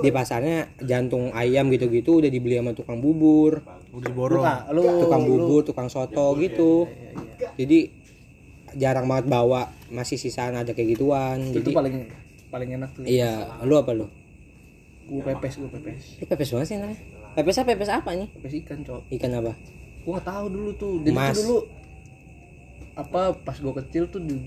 di 0.01 0.09
pasarnya 0.09 0.73
jantung 0.81 1.29
ayam 1.37 1.69
gitu-gitu 1.69 2.25
udah 2.25 2.31
dibeli 2.33 2.57
sama 2.57 2.73
tukang 2.73 3.05
bubur. 3.05 3.61
Udah 3.93 4.09
diborong. 4.09 4.45
lu 4.73 4.83
tukang 5.05 5.23
bubur 5.29 5.61
tukang 5.61 5.93
soto 5.93 6.33
gitu. 6.41 6.89
jadi 7.61 7.93
jarang 8.75 9.07
banget 9.07 9.31
bawa 9.31 9.71
masih 9.93 10.19
sisaan 10.19 10.59
ada 10.59 10.75
kayak 10.75 10.99
gituan. 10.99 11.53
Itu 11.53 11.63
jadi 11.63 11.71
paling 11.77 11.97
paling 12.51 12.69
enak 12.81 12.91
tuh. 12.97 13.03
Iya 13.07 13.61
lu 13.63 13.75
apa 13.79 13.91
lu? 13.95 14.07
Gua 15.05 15.23
pepes 15.37 15.61
gua 15.61 15.71
pepes. 15.71 16.19
Ini 16.19 16.27
pepes 16.27 16.49
banget 16.49 16.67
sih 16.73 16.77
namanya. 16.81 16.99
Pepes 17.35 17.57
apa 17.61 17.69
pepes 17.75 17.91
apa 17.91 18.11
nih? 18.17 18.29
Pepes 18.41 18.53
ikan 18.65 18.79
cok. 18.83 19.01
Ikan 19.13 19.31
apa? 19.37 19.53
Gua 20.03 20.13
nggak 20.19 20.27
tahu 20.27 20.47
dulu 20.51 20.71
tuh. 20.75 20.93
Jadi 21.05 21.13
Mas. 21.13 21.37
dulu 21.39 21.59
apa 22.95 23.21
pas 23.37 23.57
gua 23.59 23.75
kecil 23.83 24.07
tuh 24.07 24.23
di, 24.23 24.39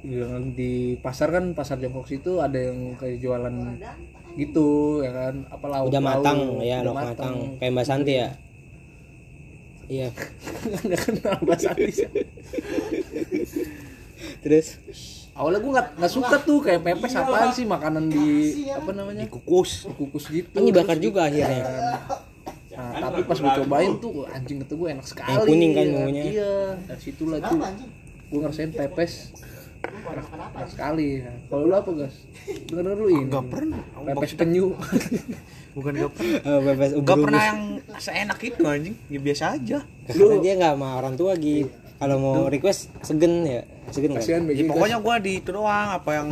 yang 0.00 0.56
di 0.56 0.96
pasar 1.00 1.28
kan 1.28 1.52
pasar 1.52 1.76
Jongkok 1.76 2.08
situ 2.08 2.40
ada 2.40 2.56
yang 2.56 2.96
kayak 2.96 3.20
jualan 3.20 3.54
gitu 4.38 5.00
ya 5.04 5.12
kan? 5.12 5.34
Apa 5.52 5.66
lauk 5.68 5.92
udah 5.92 6.02
matang 6.02 6.38
lauk, 6.38 6.64
ya 6.64 6.76
udah 6.80 6.94
lauk 6.94 7.06
matang. 7.12 7.34
kayak 7.60 7.72
mbak 7.74 7.86
Santi 7.86 8.14
ya? 8.16 8.28
Iya. 9.90 10.08
Nggak 10.86 11.00
kenal 11.04 11.36
bahasa 11.44 11.74
Indonesia 11.74 12.08
terus? 14.40 14.66
Awalnya 15.36 15.60
gua 15.62 15.72
nggak 15.78 15.88
nggak 15.96 16.12
suka 16.12 16.36
tuh 16.42 16.58
kayak 16.60 16.80
pepes 16.84 17.14
apaan 17.16 17.50
sih 17.54 17.64
makanan 17.64 18.04
di 18.10 18.26
apa 18.68 18.90
namanya? 18.92 19.24
Kukus. 19.30 19.88
kukus 19.96 20.24
gitu. 20.28 20.52
Kan 20.52 20.66
dibakar 20.68 20.96
Terus 20.98 21.06
juga 21.06 21.20
akhirnya. 21.28 21.64
Nah, 22.70 22.96
tapi 22.96 23.20
pas 23.28 23.36
gue 23.36 23.52
cobain 23.60 23.92
tuh 24.00 24.24
anjing 24.30 24.56
kata 24.64 24.72
gue 24.72 24.88
enak 24.88 25.06
sekali. 25.06 25.30
Yang 25.36 25.46
kuning 25.52 25.72
kan 25.76 25.86
ya. 25.86 26.04
Iya, 26.08 26.52
dari 26.88 27.02
situ 27.02 27.22
lah 27.28 27.38
tuh. 27.44 27.60
Gue 28.30 28.38
ngerasain 28.40 28.72
pepes 28.72 29.12
sekali. 30.68 31.24
Nah, 31.24 31.36
kalau 31.48 31.64
lu 31.66 31.74
apa, 31.74 31.90
Gas? 31.96 32.14
Denger 32.68 32.96
lu 32.96 33.08
ini. 33.10 33.24
Enggak 33.26 33.46
pernah. 33.48 33.80
Pepes 34.06 34.32
penyu. 34.36 34.66
Bukan 35.76 35.92
enggak 35.96 36.12
pernah. 36.14 36.38
Oh, 36.46 36.60
pepes 36.62 36.90
Enggak 36.94 37.16
ubur 37.16 37.26
pernah 37.28 37.42
yang 37.46 37.60
seenak 37.98 38.38
itu 38.42 38.60
anjing. 38.66 38.96
Ya 39.08 39.18
biasa 39.22 39.44
aja. 39.56 39.78
karena 40.10 40.36
dia 40.42 40.52
nggak 40.58 40.74
sama 40.74 40.88
orang 40.98 41.14
tua 41.14 41.32
gitu 41.38 41.70
kalau 42.00 42.16
mau 42.16 42.48
request 42.48 42.88
segen 43.04 43.44
ya 43.44 43.60
segen 43.92 44.16
Kasihan 44.16 44.48
Ya, 44.48 44.64
pokoknya 44.64 45.04
gua 45.04 45.20
di 45.20 45.44
itu 45.44 45.52
doang 45.52 46.00
apa 46.00 46.16
yang 46.16 46.28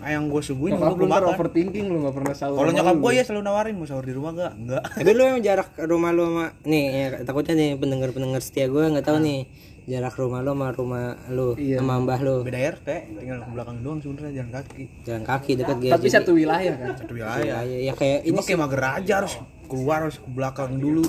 yang 0.00 0.24
gua 0.32 0.40
suguhin 0.40 0.80
lu 0.80 1.04
ntar 1.04 1.20
makan. 1.20 1.36
overthinking 1.36 1.92
lu 1.92 2.08
gak 2.08 2.16
pernah 2.16 2.32
sahur. 2.32 2.56
Kalau 2.56 2.72
nyokap 2.72 2.94
lu. 2.96 3.02
gua 3.04 3.12
ya 3.12 3.22
selalu 3.28 3.42
nawarin 3.44 3.74
mau 3.76 3.84
sahur 3.84 4.08
di 4.08 4.14
rumah 4.16 4.32
gak? 4.32 4.52
Enggak. 4.56 4.82
tapi 4.88 5.10
lu 5.12 5.22
emang 5.28 5.44
jarak 5.44 5.68
rumah 5.84 6.10
lu 6.16 6.22
sama 6.32 6.46
nih 6.64 6.84
ya 6.88 7.06
takutnya 7.28 7.54
nih 7.60 7.70
pendengar 7.76 8.08
pendengar 8.16 8.40
setia 8.40 8.66
gue 8.72 8.84
nggak 8.88 9.04
tahu 9.04 9.18
nih 9.20 9.40
jarak 9.84 10.14
rumah 10.14 10.40
lu 10.40 10.50
sama 10.52 10.68
rumah 10.70 11.04
lu 11.28 11.48
Iya. 11.54 11.78
sama 11.78 11.98
mbah 11.98 12.18
lu 12.18 12.34
Beda 12.40 12.60
RT, 12.70 12.88
tinggal 13.12 13.38
ke 13.40 13.50
belakang 13.50 13.76
doang 13.80 13.98
sebenarnya 13.98 14.32
jalan 14.36 14.50
kaki. 14.52 14.84
jalan 15.02 15.22
kaki 15.22 15.50
deket 15.54 15.76
gitu 15.80 15.92
Tapi 15.92 16.06
satu 16.08 16.30
wilayah 16.32 16.72
kan. 16.72 16.90
Satu 16.96 17.12
ya, 17.12 17.26
wilayah. 17.26 17.60
ya, 17.62 17.78
ya 17.82 17.92
kayak 17.92 18.18
ini 18.22 18.30
Ini 18.32 18.40
kayak 18.42 18.58
mager 18.60 18.82
aja 18.96 19.12
harus 19.18 19.34
keluar 19.64 19.98
harus 20.02 20.16
ke 20.16 20.28
belakang 20.28 20.76
dulu 20.76 21.02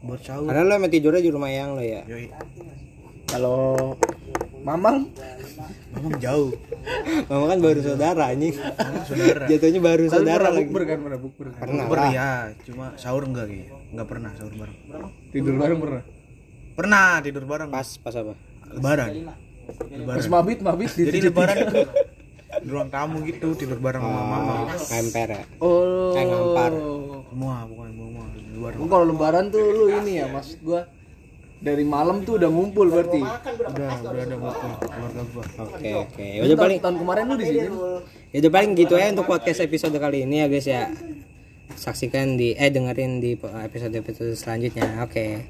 buat 0.00 0.16
sahur. 0.18 0.46
karena 0.46 0.62
lu 0.62 0.72
emang 0.74 0.88
tidurnya 0.88 1.20
di 1.20 1.28
rumah 1.28 1.48
yang 1.48 1.74
lo 1.74 1.82
ya 1.82 2.00
Yoi. 2.06 2.32
Kalau 3.26 3.94
Mamang 4.60 5.08
Memang 5.90 6.14
jauh. 6.18 6.52
mama 7.26 7.44
kan 7.46 7.58
baru 7.58 7.80
saudara 7.82 8.24
anjing 8.28 8.52
Saudara. 9.02 9.44
jatuhnya 9.44 9.80
baru 9.80 10.04
saudara 10.06 10.36
pernah 10.42 10.52
lagi 10.54 10.66
bukber 10.66 10.82
kan 10.86 10.98
pernah 11.00 11.18
bukber 11.18 11.46
kan? 11.50 11.64
pernah 11.86 12.10
ya, 12.10 12.30
cuma 12.62 12.86
sahur 12.94 13.24
enggak 13.24 13.46
gitu. 13.48 13.72
Enggak 13.90 14.06
pernah 14.06 14.30
sahur 14.32 14.52
bareng. 14.52 14.78
Tidur 15.30 15.54
bareng 15.56 15.78
pernah. 15.78 16.02
Pernah 16.72 17.20
tidur 17.20 17.44
bareng. 17.44 17.68
pas 17.68 17.86
pas 17.96 18.14
apa 18.14 18.32
lebaran. 18.68 19.08
Pas 19.26 19.36
Lebaran. 19.90 20.26
mabit 20.28 20.58
mabit 20.60 20.90
di 20.92 21.04
Jadi 21.04 21.18
lebaran 21.22 21.56
itu 21.60 21.80
di 22.52 22.68
ruang 22.68 22.88
tamu 22.88 23.22
gitu 23.22 23.54
tidur 23.54 23.78
bareng 23.78 24.00
sama 24.00 24.22
mama. 24.24 24.54
ngemper 24.72 25.28
ya 25.30 25.42
Oh. 25.58 26.10
Kayak 26.12 26.26
ngampar. 26.28 26.72
Semua 27.22 27.54
pokoknya 27.64 27.92
semua 27.92 28.24
di 28.28 28.40
luar. 28.52 28.72
Gua 28.74 28.88
kalau 28.88 29.04
lebaran 29.06 29.44
tuh 29.48 29.62
lu 29.62 29.86
ini 29.94 30.12
ya 30.16 30.26
maksud 30.26 30.58
gua 30.60 30.82
dari 31.60 31.84
malam 31.84 32.24
tuh 32.24 32.34
udah 32.34 32.48
ngumpul 32.48 32.88
berarti. 32.88 33.20
Udah, 33.20 33.88
udah 34.00 34.22
ada 34.24 34.34
ngumpul 34.34 34.68
keluarga 34.80 35.22
gua. 35.28 35.44
oke 35.60 35.90
oke 36.02 36.26
Ya 36.26 36.42
udah 36.42 36.58
paling 36.58 36.78
tahun 36.78 36.96
kemarin 36.98 37.24
lu 37.24 37.36
di 37.36 37.46
sini. 37.46 37.68
ya 38.30 38.38
udah 38.38 38.52
paling 38.52 38.70
gitu 38.74 38.94
ya 38.94 39.06
untuk 39.10 39.26
podcast 39.26 39.60
episode 39.60 39.94
kali 39.94 40.24
ini 40.24 40.36
ya 40.38 40.46
guys 40.46 40.64
ya 40.64 40.82
saksikan 41.72 42.34
di 42.34 42.52
eh 42.52 42.68
dengerin 42.68 43.18
di 43.18 43.34
episode 43.38 43.94
episode 43.94 44.34
selanjutnya 44.34 45.00
oke 45.00 45.46